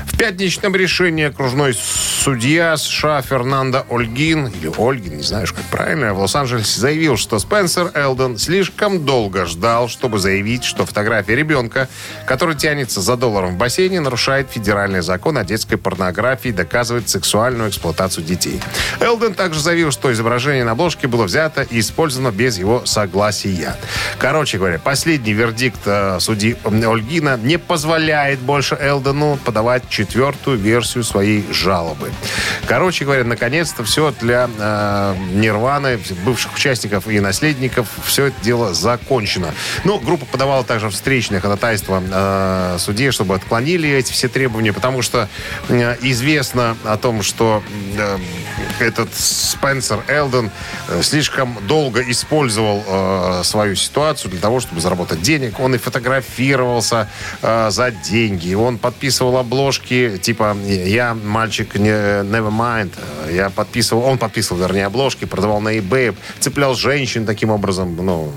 В 0.07 0.17
пятничном 0.17 0.75
решении 0.75 1.25
окружной 1.25 1.75
судья 1.75 2.77
США 2.77 3.23
Фернандо 3.23 3.87
Ольгин, 3.89 4.49
или 4.49 4.71
Ольгин, 4.77 5.17
не 5.17 5.23
знаю, 5.23 5.45
уж 5.45 5.53
как 5.53 5.65
правильно, 5.65 6.15
в 6.15 6.19
Лос-Анджелесе 6.19 6.81
заявил, 6.81 7.17
что 7.17 7.39
Спенсер 7.39 7.91
Элдон 7.95 8.37
слишком 8.39 9.05
долго 9.05 9.47
ждал, 9.47 9.89
чтобы 9.89 10.19
заявить, 10.19 10.65
что 10.65 10.85
фотография 10.85 11.37
ребенка, 11.37 11.89
который 12.27 12.57
тянется 12.57 13.01
за 13.01 13.17
долларом 13.17 13.55
в 13.55 13.59
бассейне, 13.59 14.01
нарушает 14.01 14.51
федеральный 14.51 15.01
закон 15.01 15.39
о 15.39 15.45
детской 15.45 15.77
порнографии 15.77 16.49
и 16.49 16.53
доказывает 16.53 17.09
сексуальную 17.09 17.71
эксплуатацию 17.71 17.88
детей. 18.22 18.61
Элден 19.01 19.35
также 19.35 19.61
заявил, 19.61 19.90
что 19.90 20.12
изображение 20.12 20.64
на 20.64 20.72
обложке 20.72 21.07
было 21.07 21.24
взято 21.24 21.62
и 21.62 21.81
использовано 21.81 22.31
без 22.31 22.59
его 22.59 22.85
согласия. 22.85 23.77
Короче 24.18 24.59
говоря, 24.59 24.79
последний 24.79 25.33
вердикт 25.33 25.81
э, 25.87 26.18
судьи 26.20 26.57
Ольгина 26.64 27.37
не 27.37 27.59
позволяет 27.59 28.38
больше 28.40 28.77
Элдену 28.81 29.38
подавать 29.44 29.88
четвертую 29.88 30.59
версию 30.59 31.05
своей 31.05 31.46
жалобы. 31.53 32.11
Короче 32.69 33.07
говоря, 33.07 33.25
наконец-то 33.25 33.83
все 33.83 34.13
для 34.21 34.51
э, 34.59 35.15
Нирваны, 35.33 35.99
бывших 36.23 36.55
участников 36.55 37.09
и 37.09 37.19
наследников, 37.19 37.89
все 38.05 38.27
это 38.27 38.37
дело 38.43 38.75
закончено. 38.75 39.55
Ну, 39.85 39.99
группа 39.99 40.27
подавала 40.27 40.63
также 40.65 40.91
встречное 40.91 41.41
ходатайство 41.41 42.03
э, 42.05 42.77
судье, 42.79 43.11
чтобы 43.11 43.37
отклонили 43.37 43.89
эти 43.89 44.13
все 44.13 44.29
требования, 44.29 44.75
потому 44.75 45.01
что 45.01 45.31
э, 45.71 45.97
известно 46.03 46.77
о 46.85 46.99
том, 46.99 47.23
что 47.23 47.63
э, 47.97 48.19
этот 48.81 49.15
Спенсер 49.15 50.05
Элден 50.07 50.51
э, 50.89 51.01
слишком 51.03 51.57
долго 51.67 52.03
использовал 52.03 52.85
э, 52.87 53.41
свою 53.45 53.77
ситуацию 53.77 54.31
для 54.31 54.41
того, 54.41 54.61
чтобы 54.61 54.83
заработать 54.83 55.23
денег. 55.23 55.59
Он 55.59 55.75
и 55.75 55.79
фотографировался 55.79 57.09
э, 57.41 57.71
за 57.71 57.93
деньги, 57.93 58.53
он 58.53 58.77
подписывал 58.77 59.39
обложки, 59.39 60.19
типа 60.19 60.55
«Я 60.67 61.15
мальчик 61.15 61.75
не 61.77 61.89
Nevermind», 61.89 62.58
э, 63.27 63.35
я 63.35 63.51
подписывал, 63.51 64.05
он 64.05 64.18
подписывал, 64.18 64.61
вернее, 64.61 64.87
обложки, 64.87 65.25
продавал 65.25 65.61
на 65.61 65.77
eBay, 65.77 66.14
цеплял 66.40 66.75
женщин 66.75 67.27
таким 67.27 67.51
образом, 67.51 67.97
ну, 67.97 68.33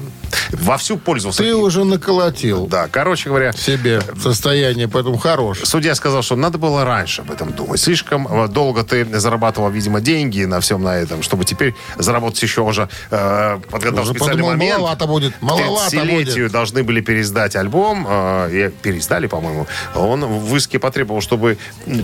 вовсю 0.53 0.97
пользовался. 0.97 1.43
Ты 1.43 1.55
уже 1.55 1.83
наколотил 1.83 2.67
Да, 2.67 2.87
короче 2.89 3.29
говоря, 3.29 3.53
себе 3.53 4.01
состояние, 4.21 4.87
поэтому 4.87 5.17
хорош. 5.17 5.59
Судья 5.63 5.95
сказал, 5.95 6.21
что 6.21 6.35
надо 6.35 6.57
было 6.57 6.83
раньше 6.85 7.21
об 7.21 7.31
этом 7.31 7.51
думать. 7.53 7.79
Слишком 7.79 8.27
э, 8.27 8.47
долго 8.47 8.83
ты 8.83 9.05
зарабатывал, 9.19 9.69
видимо, 9.69 10.01
деньги 10.01 10.43
на 10.45 10.59
всем 10.59 10.83
на 10.83 10.97
этом, 10.97 11.23
чтобы 11.23 11.45
теперь 11.45 11.75
заработать 11.97 12.41
еще 12.43 12.61
уже 12.61 12.89
э, 13.09 13.59
подготовил 13.69 14.01
Уже 14.03 14.11
специальный 14.11 14.33
подумал, 14.43 14.51
момент. 14.51 14.73
маловато 14.79 15.07
будет, 15.07 15.41
маловато 15.41 15.91
К 15.91 15.93
30-летию 15.93 16.35
будет. 16.45 16.51
должны 16.51 16.83
были 16.83 17.01
пересдать 17.01 17.55
альбом. 17.55 18.05
Э, 18.09 18.49
и 18.51 18.69
пересдали, 18.69 19.27
по-моему. 19.27 19.67
Он 19.95 20.25
в 20.25 20.55
иске 20.55 20.79
потребовал, 20.79 21.21
чтобы 21.21 21.57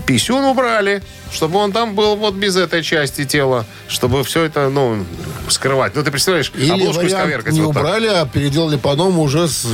писюн 0.05 0.43
убрали, 0.45 1.03
чтобы 1.31 1.59
он 1.59 1.71
там 1.71 1.95
был 1.95 2.15
вот 2.15 2.35
без 2.35 2.55
этой 2.55 2.83
части 2.83 3.25
тела, 3.25 3.65
чтобы 3.87 4.23
все 4.23 4.43
это, 4.43 4.69
ну, 4.69 5.03
скрывать. 5.49 5.95
Ну, 5.95 6.03
ты 6.03 6.11
представляешь, 6.11 6.51
Или 6.55 6.71
обложку 6.71 7.05
исковеркать 7.05 7.53
не 7.53 7.61
вот 7.61 7.73
так. 7.73 7.83
убрали, 7.83 8.07
а 8.07 8.25
переделали 8.37 8.77
по-новому 8.77 9.23
уже 9.23 9.47
с 9.47 9.65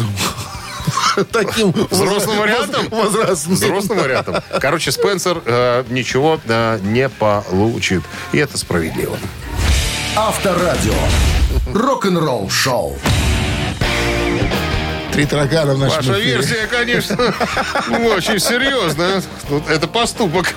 таким 1.34 1.74
Взрослым 1.92 2.38
вариантом? 2.38 2.88
возрастным. 2.90 3.56
Взрослым 3.56 4.00
вариантом. 4.00 4.36
Короче, 4.62 4.94
Спенсер 4.94 5.42
э, 5.46 5.84
ничего 5.90 6.40
э, 6.46 6.80
не 6.82 7.10
получит. 7.10 8.04
И 8.32 8.38
это 8.38 8.58
справедливо. 8.58 9.18
Авторадио. 10.16 10.94
Рок-н-ролл 11.74 12.50
шоу. 12.50 12.98
Три 15.14 15.28
таракана 15.28 15.76
в 15.76 15.78
нашем 15.78 15.98
Ваша 15.98 16.14
эфире. 16.14 16.38
версия, 16.38 16.68
конечно, 16.68 17.34
ну, 17.88 18.06
очень 18.08 18.40
серьезная. 18.40 19.22
Это 19.70 19.88
поступок, 19.88 20.48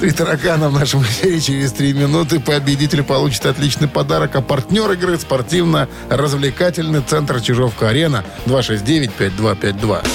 Три 0.00 0.10
таракана 0.12 0.70
в 0.70 0.72
нашем 0.72 1.02
эфире 1.02 1.40
через 1.42 1.72
три 1.72 1.92
минуты. 1.92 2.40
Победитель 2.40 3.02
получит 3.02 3.44
отличный 3.44 3.86
подарок. 3.86 4.34
А 4.36 4.40
партнер 4.40 4.90
игры 4.92 5.18
спортивно-развлекательный 5.18 7.02
центр 7.02 7.42
Чижовка-Арена 7.42 8.24
269-5252. 8.46 10.06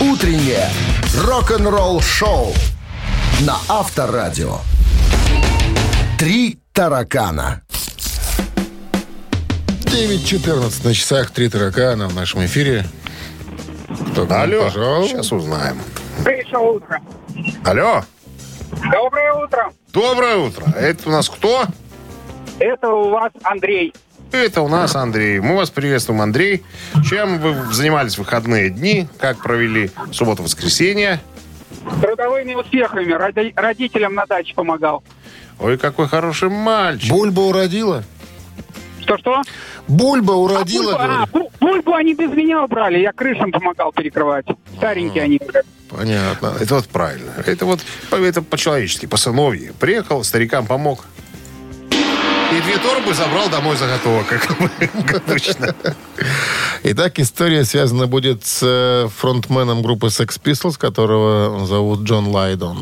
Утреннее 0.00 0.68
рок-н-ролл-шоу 1.16 2.52
на 3.40 3.56
Авторадио. 3.68 4.58
Три 6.18 6.58
таракана. 6.74 7.62
9.14 9.94 10.84
на 10.84 10.92
часах. 10.92 11.30
Три 11.30 11.48
таракана 11.48 12.08
в 12.08 12.14
нашем 12.16 12.44
эфире. 12.46 12.84
Кто 14.10 14.26
Алло, 14.28 14.64
пожаловал? 14.64 15.06
сейчас 15.06 15.30
узнаем. 15.30 15.78
Пришло 16.24 16.72
утро. 16.72 17.00
Алло, 17.64 18.02
Доброе 18.90 19.32
утро. 19.34 19.72
доброе 19.92 20.36
утро. 20.38 20.64
Это 20.76 21.08
у 21.08 21.12
нас 21.12 21.28
кто? 21.30 21.66
Это 22.58 22.88
у 22.88 23.10
вас 23.10 23.30
Андрей. 23.44 23.94
Это 24.32 24.62
у 24.62 24.68
нас 24.68 24.96
Андрей. 24.96 25.38
Мы 25.38 25.54
вас 25.54 25.70
приветствуем, 25.70 26.22
Андрей. 26.22 26.64
Чем 27.08 27.38
вы 27.38 27.72
занимались 27.72 28.16
в 28.16 28.18
выходные 28.18 28.70
дни? 28.70 29.06
Как 29.18 29.38
провели 29.44 29.92
субботу-воскресенье? 30.10 31.20
Трудовыми 32.02 32.54
успехами. 32.54 33.12
Роди- 33.12 33.52
родителям 33.54 34.16
на 34.16 34.26
даче 34.26 34.54
помогал. 34.56 35.04
Ой, 35.60 35.78
какой 35.78 36.08
хороший 36.08 36.48
мальчик. 36.48 37.10
Бульба 37.10 37.42
уродила? 37.42 38.02
Что-что? 39.04 39.42
Бульба 39.88 40.32
А, 40.32 40.36
уродила, 40.36 40.94
а, 40.96 41.26
говорю. 41.26 41.46
бу- 41.46 41.52
бульбу 41.60 41.94
они 41.94 42.14
без 42.14 42.30
меня 42.30 42.64
убрали. 42.64 42.98
Я 42.98 43.12
крышам 43.12 43.52
помогал 43.52 43.92
перекрывать. 43.92 44.46
Старенькие 44.76 45.24
они. 45.24 45.40
Понятно. 45.90 46.54
Это 46.60 46.74
вот 46.76 46.86
правильно. 46.88 47.32
Это 47.46 47.66
вот 47.66 47.80
по- 48.10 48.16
это 48.16 48.42
по-человечески, 48.42 49.06
по-сыновьи. 49.06 49.72
Приехал, 49.78 50.24
старикам 50.24 50.66
помог. 50.66 51.04
И 51.90 52.60
две 52.62 52.78
торбы 52.78 53.14
забрал 53.14 53.48
домой 53.48 53.76
заготовок, 53.76 54.26
как 54.28 54.48
обычно. 55.28 55.74
Итак, 56.84 57.18
история 57.18 57.64
связана 57.64 58.06
будет 58.06 58.44
с 58.44 58.60
э, 58.62 59.08
фронтменом 59.08 59.82
группы 59.82 60.06
Sex 60.06 60.40
Pistols, 60.42 60.78
которого 60.78 61.66
зовут 61.66 62.00
Джон 62.02 62.28
Лайдон. 62.28 62.78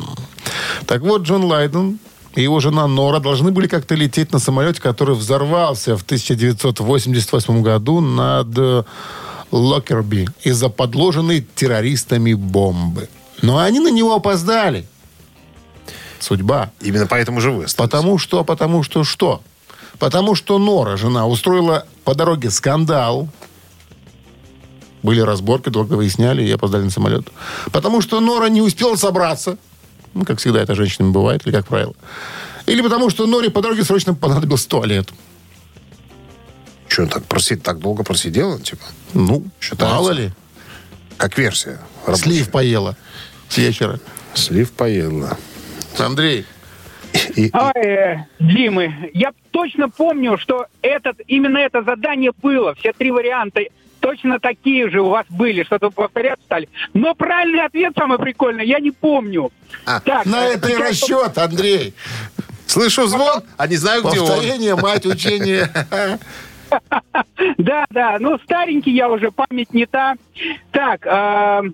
Так 0.87 1.01
вот, 1.03 1.23
Джон 1.23 1.45
Лайдон 1.45 1.99
и 2.35 2.43
его 2.43 2.61
жена 2.61 2.87
Нора 2.87 3.19
должны 3.19 3.51
были 3.51 3.67
как-то 3.67 3.95
лететь 3.95 4.33
на 4.33 4.39
самолете, 4.39 4.81
который 4.81 5.15
взорвался 5.15 5.97
в 5.97 6.03
1988 6.03 7.63
году 7.63 8.01
над 8.01 8.49
э, 8.57 8.85
Локерби 9.51 10.29
из-за 10.43 10.69
подложенной 10.71 11.47
террористами 11.55 12.33
бомбы. 12.33 13.09
Но 13.43 13.59
они 13.59 13.81
на 13.81 13.91
него 13.91 14.15
опоздали. 14.15 14.87
Судьба. 16.21 16.71
Именно 16.81 17.07
поэтому 17.07 17.41
же 17.41 17.51
вы. 17.51 17.65
остались. 17.65 17.91
Потому 17.91 18.17
что, 18.17 18.45
потому 18.45 18.83
что 18.83 19.05
что? 19.05 19.43
Потому 19.99 20.35
что 20.35 20.59
Нора, 20.59 20.97
жена, 20.97 21.27
устроила 21.27 21.87
по 22.05 22.15
дороге 22.15 22.51
скандал. 22.51 23.29
Были 25.03 25.21
разборки, 25.21 25.69
долго 25.69 25.95
выясняли, 25.95 26.45
и 26.45 26.53
опоздали 26.53 26.85
на 26.85 26.91
самолет. 26.91 27.29
Потому 27.73 28.01
что 28.01 28.21
Нора 28.21 28.49
не 28.49 28.63
успела 28.63 28.95
собраться. 28.95 29.59
Ну, 30.15 30.25
как 30.25 30.39
всегда 30.39 30.61
это 30.63 30.75
женщинами 30.75 31.11
бывает, 31.13 31.47
или 31.47 31.53
как 31.55 31.67
правило. 31.67 31.95
Или 32.67 32.83
потому 32.83 33.11
что 33.11 33.27
Норе 33.27 33.51
по 33.51 33.63
дороге 33.63 33.83
срочно 33.85 34.15
понадобился 34.15 34.69
туалет. 34.69 35.09
Что, 36.89 37.07
так, 37.07 37.23
проси- 37.25 37.57
так 37.57 37.79
долго 37.79 38.05
просидела? 38.05 38.61
Типа, 38.61 38.85
Ну, 39.15 39.45
Считается. 39.61 39.87
мало 39.97 40.11
ли. 40.11 40.31
как 41.17 41.39
версия. 41.39 41.79
рабочая. 42.07 42.23
Слив 42.25 42.51
поела 42.51 42.97
с 43.49 43.57
вечера. 43.59 44.01
Слив 44.35 44.71
поела. 44.73 45.39
Андрей, 45.99 46.45
И- 47.37 47.43
и- 47.47 47.51
Ой, 47.53 47.73
э, 47.87 48.25
Димы, 48.41 49.11
я 49.15 49.33
точно 49.51 49.89
помню, 49.91 50.39
что 50.39 50.67
этот, 50.81 51.21
именно 51.27 51.59
это 51.59 51.83
задание 51.83 52.33
было. 52.43 52.75
Все 52.75 52.93
три 52.93 53.11
варианта 53.11 53.61
точно 54.03 54.41
такие 54.41 54.91
же 54.91 55.01
у 55.01 55.09
вас 55.09 55.25
были, 55.31 55.63
что-то 55.63 55.91
повторяться 55.91 56.45
стали. 56.45 56.69
Но 56.93 57.15
правильный 57.15 57.65
ответ 57.65 57.95
самый 57.97 58.19
прикольный, 58.19 58.67
я 58.67 58.81
не 58.81 58.91
помню. 58.91 59.51
А, 59.87 60.01
так, 60.01 60.27
на 60.27 60.49
э, 60.49 60.55
это 60.55 60.69
и 60.69 60.77
расчет, 60.77 61.39
Андрей. 61.39 61.95
Слышу 62.67 63.07
звон, 63.07 63.43
а 63.57 63.67
не 63.67 63.77
знаю, 63.77 64.03
где 64.03 64.21
он. 64.21 64.27
Повторение, 64.27 64.77
мать 64.77 65.07
учения. 65.07 65.71
Да, 67.59 67.85
да, 67.91 68.17
ну 68.19 68.39
старенький 68.45 68.93
я 68.93 69.11
уже, 69.11 69.31
память 69.31 69.75
не 69.75 69.85
та. 69.85 70.15
Так, 70.71 71.05
э, 71.05 71.71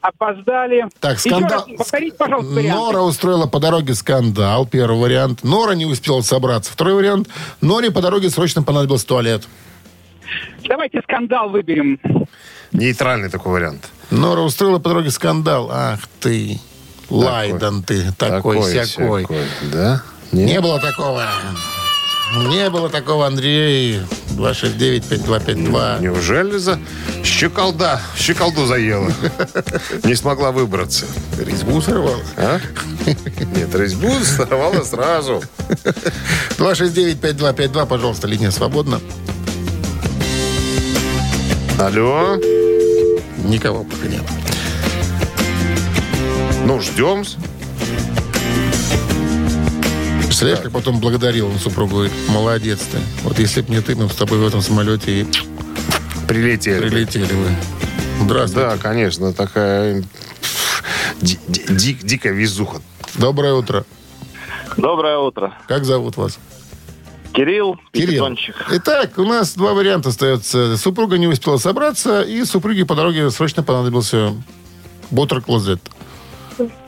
опоздали. 0.00 0.86
Так, 1.00 1.18
Еще 1.18 1.30
скандал. 1.30 1.64
раз 1.66 1.76
повторите, 1.76 2.16
пожалуйста, 2.16 2.54
варианты. 2.54 2.80
Нора 2.80 3.02
устроила 3.02 3.46
по 3.48 3.58
дороге 3.58 3.94
скандал, 3.94 4.66
первый 4.66 5.00
вариант. 5.00 5.42
Нора 5.42 5.74
не 5.74 5.84
успела 5.84 6.20
собраться, 6.20 6.70
второй 6.70 6.94
вариант. 6.94 7.28
Норе 7.60 7.90
по 7.90 8.00
дороге 8.00 8.30
срочно 8.30 8.62
понадобился 8.62 9.08
туалет. 9.08 9.48
Давайте 10.68 11.00
скандал 11.02 11.50
выберем. 11.50 11.98
Нейтральный 12.72 13.30
такой 13.30 13.52
вариант. 13.52 13.88
Нора 14.10 14.42
устроила 14.42 14.78
по 14.78 14.88
дороге 14.90 15.10
скандал. 15.10 15.70
Ах 15.72 16.00
ты, 16.20 16.58
Лайден 17.10 17.82
ты, 17.82 18.12
такой, 18.12 18.62
сякой. 18.62 19.26
Да? 19.72 20.02
Не 20.32 20.60
было 20.60 20.78
такого. 20.80 21.24
Не 22.48 22.68
было 22.68 22.90
такого, 22.90 23.26
Андрей. 23.26 24.00
269-5252. 24.36 26.02
Неужели 26.02 26.58
за 26.58 26.78
щеколда, 27.24 28.00
щеколду 28.16 28.66
заела? 28.66 29.10
Не 30.04 30.14
смогла 30.14 30.52
выбраться. 30.52 31.06
Резьбу 31.38 31.80
сорвала. 31.80 32.20
А? 32.36 32.60
Нет, 33.56 33.74
резьбу 33.74 34.10
сорвала 34.22 34.84
сразу. 34.84 35.42
269-5252, 36.58 37.86
пожалуйста, 37.86 38.26
линия 38.26 38.50
свободна. 38.50 39.00
Алло? 41.78 42.36
Никого 43.44 43.84
пока 43.84 44.06
нет. 44.08 44.22
Ну, 46.64 46.80
ждем. 46.80 47.24
Представляешь, 50.24 50.60
как 50.60 50.72
потом 50.72 51.00
благодарил 51.00 51.48
он 51.48 51.58
супругу, 51.58 51.94
говорит, 51.96 52.12
молодец 52.28 52.80
ты. 52.92 52.98
Вот 53.22 53.38
если 53.38 53.62
б 53.62 53.70
не 53.72 53.80
ты, 53.80 53.94
мы 53.96 54.08
с 54.08 54.14
тобой 54.14 54.38
в 54.38 54.46
этом 54.46 54.60
самолете 54.60 55.20
и 55.22 55.26
Прилетели. 56.26 56.80
прилетели 56.80 57.32
бы. 57.32 57.48
Здравствуйте. 58.22 58.68
Да, 58.68 58.76
конечно, 58.76 59.32
такая 59.32 60.02
ди- 61.22 61.38
ди- 61.48 61.64
ди- 61.68 61.98
дикая 62.02 62.32
везуха. 62.32 62.82
Доброе 63.14 63.54
утро. 63.54 63.84
Доброе 64.76 65.18
утро. 65.18 65.54
Как 65.66 65.84
зовут 65.84 66.16
вас? 66.16 66.38
Кирилл, 67.32 67.78
Кирилл. 67.92 68.36
Итак, 68.70 69.18
у 69.18 69.24
нас 69.24 69.54
два 69.54 69.74
варианта 69.74 70.08
остается. 70.08 70.76
Супруга 70.76 71.18
не 71.18 71.26
успела 71.26 71.58
собраться, 71.58 72.22
и 72.22 72.44
супруге 72.44 72.84
по 72.84 72.94
дороге 72.94 73.30
срочно 73.30 73.62
понадобился 73.62 74.34
бутер-клозет. 75.10 75.80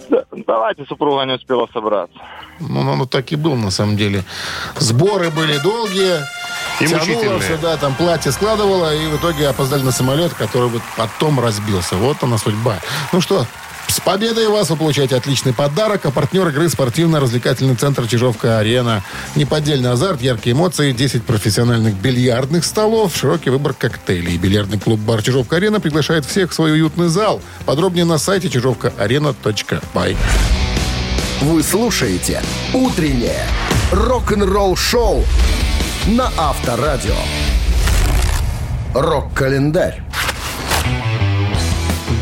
Да, 0.09 0.25
Давайте, 0.47 0.85
супруга 0.87 1.25
не 1.25 1.35
успела 1.35 1.69
собраться. 1.73 2.19
Ну, 2.59 2.81
оно 2.81 3.07
так 3.07 3.31
и 3.33 3.37
было, 3.37 3.55
на 3.55 3.71
самом 3.71 3.97
деле. 3.97 4.25
Сборы 4.77 5.31
были 5.31 5.59
долгие. 5.59 6.19
И 6.81 6.87
тянуло 6.87 7.39
всё, 7.39 7.59
да, 7.59 7.77
там 7.77 7.95
платье 7.95 8.33
складывало, 8.33 8.95
и 8.95 9.07
в 9.07 9.17
итоге 9.17 9.49
опоздали 9.49 9.83
на 9.83 9.93
самолет, 9.93 10.33
который 10.35 10.69
вот 10.69 10.83
потом 10.97 11.39
разбился. 11.39 11.97
Вот 11.97 12.23
она 12.23 12.39
судьба. 12.39 12.81
Ну 13.13 13.21
что, 13.21 13.47
с 13.91 13.99
победой 14.01 14.49
вас 14.49 14.71
вы 14.71 14.77
получаете 14.77 15.17
отличный 15.17 15.53
подарок, 15.53 16.07
а 16.07 16.11
партнер 16.11 16.47
игры 16.49 16.69
спортивно-развлекательный 16.69 17.75
центр 17.75 18.07
Чижовка-Арена. 18.07 19.03
Неподдельный 19.35 19.91
азарт, 19.91 20.23
яркие 20.23 20.55
эмоции, 20.55 20.93
10 20.93 21.25
профессиональных 21.25 21.95
бильярдных 21.95 22.65
столов, 22.65 23.17
широкий 23.17 23.51
выбор 23.51 23.75
коктейлей. 23.75 24.37
Бильярдный 24.37 24.79
клуб-бар 24.79 25.23
Чижовка-Арена 25.23 25.81
приглашает 25.81 26.25
всех 26.25 26.53
в 26.53 26.55
свой 26.55 26.73
уютный 26.73 27.09
зал. 27.09 27.43
Подробнее 27.67 28.05
на 28.05 28.19
сайте 28.19 28.49
чижовкаарена.бай. 28.49 30.17
Вы 31.41 31.63
слушаете 31.63 32.43
«Утреннее 32.73 33.47
рок-н-ролл-шоу» 33.91 35.25
на 36.07 36.31
Авторадио. 36.37 37.17
Рок-календарь. 38.95 40.10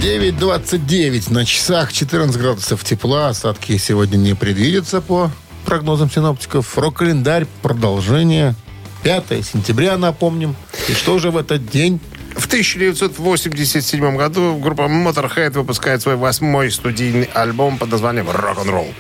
9.29 0.00 1.32
на 1.32 1.44
часах, 1.44 1.92
14 1.92 2.40
градусов 2.40 2.84
тепла. 2.84 3.30
Осадки 3.30 3.76
сегодня 3.78 4.16
не 4.16 4.34
предвидятся 4.34 5.00
по 5.00 5.32
прогнозам 5.64 6.08
синоптиков. 6.08 6.78
Рок-календарь, 6.78 7.46
продолжение. 7.62 8.54
5 9.02 9.44
сентября, 9.44 9.98
напомним. 9.98 10.54
И 10.88 10.92
что 10.92 11.18
же 11.18 11.32
в 11.32 11.36
этот 11.36 11.68
день? 11.68 11.98
В 12.36 12.46
1987 12.46 14.16
году 14.16 14.56
группа 14.56 14.82
Motorhead 14.82 15.50
выпускает 15.50 16.00
свой 16.00 16.14
восьмой 16.14 16.70
студийный 16.70 17.28
альбом 17.34 17.76
под 17.76 17.90
названием 17.90 18.30
«Рок-н-ролл». 18.30 18.94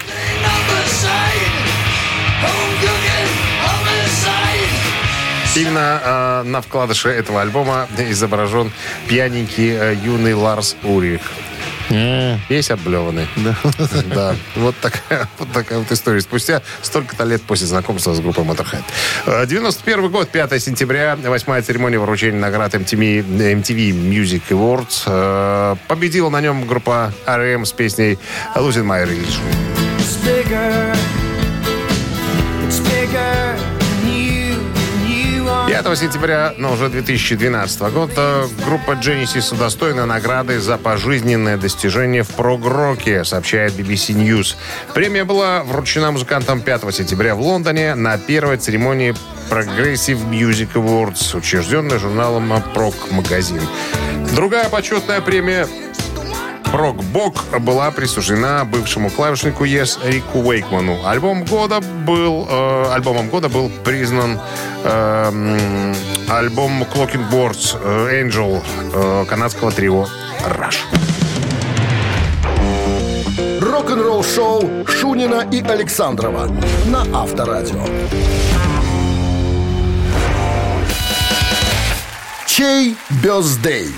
Именно 5.56 6.00
э, 6.02 6.42
на 6.44 6.60
вкладыше 6.60 7.08
этого 7.08 7.40
альбома 7.40 7.88
изображен 7.98 8.70
пьяненький 9.08 9.70
э, 9.70 9.94
юный 9.94 10.34
Ларс 10.34 10.76
Урих. 10.84 11.22
Весь 12.48 12.70
отблеванный. 12.70 13.26
Да. 13.36 13.56
да. 14.14 14.36
Вот 14.56 14.74
такая, 14.80 15.28
вот 15.38 15.50
такая 15.52 15.78
вот 15.78 15.90
история. 15.90 16.20
Спустя 16.20 16.62
столько-то 16.82 17.24
лет 17.24 17.42
после 17.42 17.66
знакомства 17.66 18.14
с 18.14 18.20
группой 18.20 18.44
Motorhead. 18.44 18.82
Э, 19.26 19.46
91 19.46 20.10
год, 20.10 20.28
5 20.28 20.62
сентября, 20.62 21.16
восьмая 21.16 21.62
церемония 21.62 21.98
вручения 21.98 22.38
наград 22.38 22.74
MTV, 22.74 23.24
MTV 23.24 23.92
Music 23.92 24.42
Awards. 24.50 25.02
Э, 25.06 25.76
Победила 25.88 26.28
на 26.28 26.40
нем 26.40 26.66
группа 26.66 27.12
R.E.M. 27.26 27.64
с 27.64 27.72
песней 27.72 28.18
Losing 28.54 28.84
My 28.84 29.04
Religion. 29.04 29.42
It's 29.98 30.16
bigger. 30.24 30.94
It's 32.66 32.80
bigger 32.80 33.77
5 35.68 35.98
сентября, 35.98 36.54
но 36.56 36.72
уже 36.72 36.88
2012 36.88 37.80
года, 37.92 38.44
группа 38.64 38.92
Genesis 38.92 39.54
удостоена 39.54 40.06
награды 40.06 40.60
за 40.60 40.78
пожизненное 40.78 41.58
достижение 41.58 42.22
в 42.22 42.28
прог-роке, 42.28 43.22
сообщает 43.22 43.74
BBC 43.74 44.14
News. 44.14 44.56
Премия 44.94 45.24
была 45.24 45.62
вручена 45.62 46.10
музыкантам 46.10 46.62
5 46.62 46.94
сентября 46.94 47.34
в 47.34 47.42
Лондоне 47.42 47.94
на 47.94 48.16
первой 48.16 48.56
церемонии 48.56 49.14
Progressive 49.50 50.26
Music 50.30 50.72
Awards, 50.72 51.36
учрежденной 51.36 51.98
журналом 51.98 52.50
Prog 52.74 52.94
Magazine. 53.10 53.62
Другая 54.34 54.70
почетная 54.70 55.20
премия 55.20 55.68
Прок 56.72 57.02
Бок 57.02 57.44
была 57.60 57.90
присуждена 57.90 58.64
бывшему 58.64 59.10
клавишнику 59.10 59.64
Yes 59.64 59.98
Рику 60.04 60.40
Уэйкману. 60.40 61.06
Альбом 61.06 61.44
года 61.44 61.80
был, 61.80 62.46
э, 62.48 62.92
альбомом 62.92 63.28
года 63.28 63.48
был 63.48 63.70
признан 63.84 64.38
э, 64.84 65.94
альбом 66.28 66.82
Clocking 66.82 67.30
Boards 67.30 67.76
э, 67.82 68.22
Angel 68.22 68.62
э, 68.92 69.24
канадского 69.26 69.72
трио 69.72 70.06
Rush. 70.44 70.78
Рок-н-ролл 73.60 74.22
шоу 74.22 74.86
Шунина 74.86 75.46
и 75.50 75.62
Александрова 75.62 76.50
на 76.86 77.02
Авторадио. 77.18 77.84
Чей 82.46 82.96
бездей? 83.22 83.88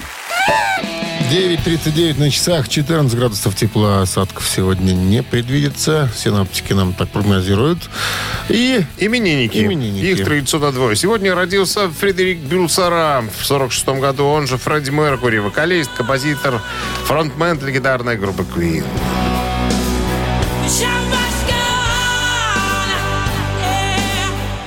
9.39 1.30 2.18
на 2.18 2.28
часах, 2.28 2.68
14 2.68 3.16
градусов 3.16 3.54
тепла, 3.54 4.02
осадков 4.02 4.48
сегодня 4.48 4.90
не 4.90 5.22
предвидится. 5.22 6.10
Синаптики 6.12 6.72
нам 6.72 6.92
так 6.92 7.08
прогнозируют. 7.10 7.78
И 8.48 8.84
Именинники. 8.98 9.58
Именинники. 9.58 10.06
Их 10.06 10.24
традиционно 10.24 10.72
двое. 10.72 10.96
Сегодня 10.96 11.32
родился 11.32 11.88
Фредерик 11.88 12.38
Бюлсара 12.38 13.24
в 13.38 13.46
46 13.46 14.00
году. 14.00 14.24
Он 14.24 14.48
же 14.48 14.56
Фредди 14.56 14.90
Меркури, 14.90 15.38
вокалист, 15.38 15.92
композитор, 15.96 16.60
фронтмен 17.04 17.64
легендарной 17.64 18.16
группы 18.16 18.42
Queen. 18.42 18.84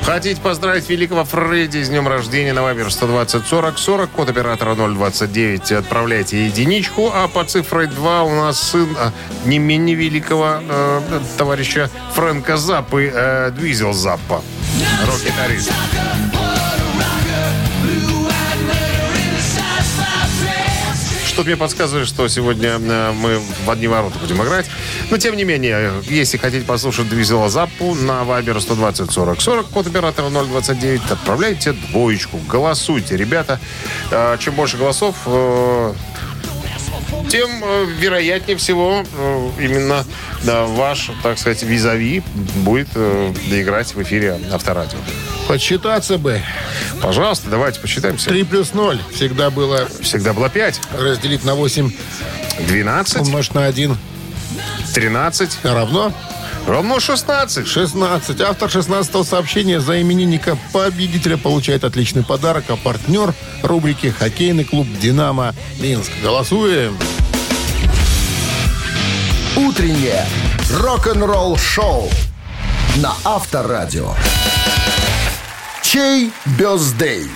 Хотите 0.05 0.41
поздравить 0.41 0.89
великого 0.89 1.23
Фредди 1.23 1.81
с 1.81 1.87
днем 1.87 2.09
рождения 2.09 2.51
на 2.51 2.61
Вайбер 2.61 2.91
120 2.91 3.47
40 3.47 3.77
40, 3.77 4.09
код 4.11 4.29
оператора 4.29 4.75
029. 4.75 5.71
Отправляйте 5.71 6.45
единичку, 6.45 7.09
а 7.13 7.29
по 7.29 7.45
цифре 7.45 7.87
2 7.87 8.23
у 8.23 8.29
нас 8.29 8.61
сын 8.61 8.95
а, 8.99 9.11
не 9.45 9.59
менее 9.59 9.95
великого 9.95 10.59
э, 10.61 11.01
товарища 11.37 11.89
Фрэнка 12.15 12.57
Заппы, 12.57 13.11
э, 13.13 13.51
Двизел 13.51 13.93
Заппа. 13.93 14.41
Рок-гитарист. 15.07 15.71
Что 21.33 21.43
мне 21.43 21.57
подсказывает, 21.57 22.07
что 22.07 22.27
сегодня 22.27 22.79
э, 22.79 23.11
мы 23.11 23.39
в 23.65 23.71
одни 23.71 23.87
ворота 23.87 24.19
будем 24.19 24.43
играть. 24.43 24.67
Но, 25.09 25.17
тем 25.17 25.35
не 25.35 25.43
менее, 25.43 25.91
если 26.03 26.37
хотите 26.37 26.63
послушать 26.63 27.09
Двизела 27.09 27.49
Заппу 27.49 27.95
на 27.95 28.23
Вайбер 28.23 28.61
120 28.61 29.11
40 29.11 29.41
40, 29.41 29.67
код 29.69 29.87
оператора 29.87 30.29
029, 30.29 31.01
отправляйте 31.09 31.73
двоечку. 31.89 32.37
Голосуйте, 32.47 33.17
ребята. 33.17 33.59
Э, 34.11 34.37
Чем 34.39 34.53
больше 34.53 34.77
голосов, 34.77 35.15
э, 35.25 35.93
тем 37.31 37.49
вероятнее 37.97 38.55
всего 38.57 39.03
именно 39.57 40.05
ваш, 40.43 41.09
так 41.23 41.39
сказать, 41.39 41.63
визави 41.63 42.21
будет 42.57 42.89
играть 42.95 43.95
в 43.95 44.03
эфире 44.03 44.39
Авторадио. 44.51 44.99
Подсчитаться 45.47 46.17
бы. 46.17 46.41
Пожалуйста, 47.01 47.49
давайте 47.49 47.79
посчитаемся. 47.79 48.29
3 48.29 48.43
плюс 48.43 48.73
0 48.73 48.99
всегда 49.13 49.49
было 49.49 49.87
Всегда 50.01 50.33
было 50.33 50.49
5. 50.49 50.81
разделить 50.97 51.43
на 51.43 51.55
8 51.55 51.91
12, 52.67 53.21
умножить 53.21 53.53
на 53.55 53.65
1 53.65 53.97
13, 54.93 55.57
равно 55.63 56.13
равно 56.67 56.99
16. 56.99 57.67
16. 57.67 58.41
Автор 58.41 58.69
16 58.69 59.27
сообщения 59.27 59.79
за 59.79 60.01
именинника 60.01 60.57
победителя 60.71 61.37
получает 61.37 61.83
отличный 61.83 62.23
подарок, 62.23 62.65
а 62.69 62.75
партнер 62.75 63.33
рубрики 63.63 64.09
«Хоккейный 64.11 64.63
клуб 64.63 64.87
«Динамо» 65.01 65.53
Минск». 65.79 66.11
Голосуем. 66.21 66.97
Утреннее 69.55 70.25
рок-н-ролл 70.79 71.57
шоу 71.57 72.09
на 72.97 73.13
Авторадио. 73.23 74.13
Чей 75.93 76.31
бездей? 76.57 77.29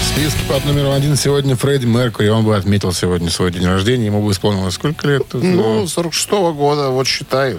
В 0.00 0.14
списке 0.14 0.40
под 0.48 0.64
номером 0.64 0.92
один 0.92 1.14
сегодня 1.14 1.54
Фредди 1.54 1.84
Меркури. 1.84 2.28
Он 2.28 2.42
бы 2.42 2.56
отметил 2.56 2.94
сегодня 2.94 3.28
свой 3.28 3.50
день 3.52 3.66
рождения. 3.66 4.06
Ему 4.06 4.24
бы 4.24 4.32
исполнилось 4.32 4.76
сколько 4.76 5.06
лет? 5.06 5.26
Ну, 5.34 5.86
46 5.86 6.30
года, 6.30 6.88
вот 6.88 7.06
считай. 7.06 7.58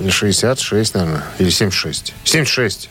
66, 0.00 0.94
наверное. 0.94 1.24
Или 1.38 1.50
76. 1.50 2.14
76. 2.24 2.88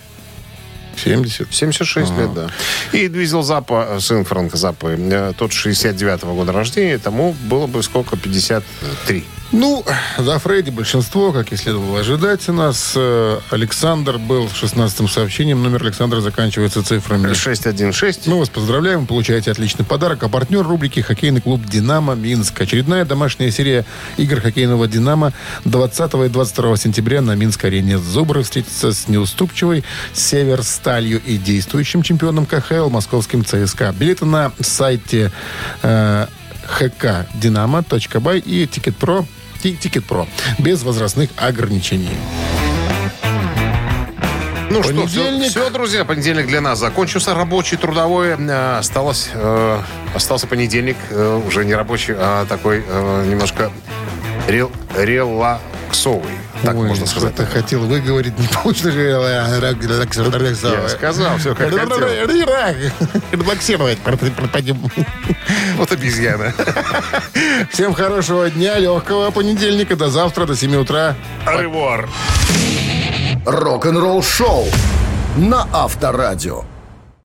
70. 0.95 1.51
76 1.51 2.11
лет, 2.19 2.33
да. 2.35 2.49
И 2.91 3.07
Двизел 3.07 3.41
Запа, 3.41 3.97
сын 3.99 4.25
Франка 4.25 4.57
Запа, 4.57 4.89
э, 4.89 5.33
тот 5.35 5.49
69-го 5.49 6.35
года 6.35 6.51
рождения, 6.51 6.99
тому 6.99 7.35
было 7.49 7.65
бы 7.65 7.81
сколько? 7.81 8.15
53. 8.15 9.25
Ну, 9.53 9.85
за 10.17 10.39
Фредди 10.39 10.71
большинство, 10.71 11.31
как 11.31 11.53
и 11.53 11.55
следовало 11.55 12.01
ожидать 12.01 12.47
у 12.49 12.53
нас. 12.53 12.93
Э, 12.95 13.39
Александр 13.49 14.17
был 14.17 14.47
в 14.47 14.61
16-м 14.61 15.07
сообщением. 15.07 15.63
Номер 15.63 15.83
Александра 15.83 16.19
заканчивается 16.19 16.83
цифрами 16.83 17.33
616. 17.33 18.27
Мы 18.27 18.39
вас 18.39 18.49
поздравляем, 18.49 19.07
получаете 19.07 19.51
отличный 19.51 19.85
подарок. 19.85 20.23
А 20.23 20.29
партнер 20.29 20.63
рубрики 20.63 20.99
«Хоккейный 20.99 21.39
клуб 21.39 21.63
«Динамо» 21.65 22.13
Минск». 22.13 22.59
Очередная 22.59 23.05
домашняя 23.05 23.49
серия 23.49 23.85
игр 24.17 24.41
хоккейного 24.41 24.85
«Динамо» 24.87 25.31
20 25.63 26.13
и 26.25 26.29
22 26.29 26.77
сентября 26.77 27.21
на 27.21 27.35
Минск-арене. 27.35 27.99
Зубры 27.99 28.43
встретятся 28.43 28.91
с 28.91 29.07
неуступчивой 29.07 29.85
«Северсталью» 30.13 31.21
и 31.25 31.37
действующим 31.37 32.01
чемпионом 32.01 32.45
КХЛ 32.45 32.89
московским 32.89 33.45
ЦСКА. 33.45 33.93
Билеты 33.97 34.25
на 34.25 34.51
сайте 34.59 35.31
э, 35.83 36.27
hkdinamo.by 36.67 38.39
и 38.39 38.67
Ticket.pro 38.67 39.25
и 39.63 39.73
Ticket.pro 39.75 40.27
без 40.59 40.83
возрастных 40.83 41.29
ограничений. 41.37 42.09
Ну 44.69 44.83
что, 44.83 44.93
Понедельник. 44.93 45.49
все, 45.49 45.69
друзья, 45.69 46.03
понедельник 46.03 46.47
для 46.47 46.59
нас 46.59 46.77
закончился. 46.79 47.33
Рабочий, 47.33 47.77
трудовой. 47.77 48.35
Э, 48.37 48.77
Осталось, 48.79 49.29
э, 49.33 49.79
остался 50.13 50.45
понедельник, 50.45 50.97
э, 51.09 51.41
уже 51.47 51.63
не 51.63 51.73
рабочий, 51.73 52.13
а 52.17 52.45
такой 52.45 52.83
э, 52.85 53.25
немножко 53.29 53.71
рел, 54.47 54.71
релаксовый. 55.87 56.33
Так 56.63 56.75
Ой, 56.75 56.87
можно 56.87 57.05
сказать. 57.05 57.33
Что-то 57.33 57.49
хотел 57.49 57.81
выговорить, 57.81 58.37
не 58.37 58.47
получится 58.47 58.91
же. 58.91 59.01
Я 60.83 60.89
сказал, 60.89 61.37
все 61.37 61.55
как 61.55 61.69
хотел. 61.69 61.79
Пропадем. 63.99 64.79
Вот 65.77 65.91
обезьяна. 65.91 66.53
Всем 67.71 67.93
хорошего 67.93 68.49
дня, 68.49 68.77
легкого 68.79 69.31
понедельника. 69.31 69.95
До 69.95 70.09
завтра, 70.09 70.45
до 70.45 70.55
7 70.55 70.75
утра. 70.75 71.15
Ревуар. 71.45 72.09
Рок-н-ролл 73.45 74.23
шоу 74.23 74.65
на 75.37 75.67
Авторадио. 75.71 76.63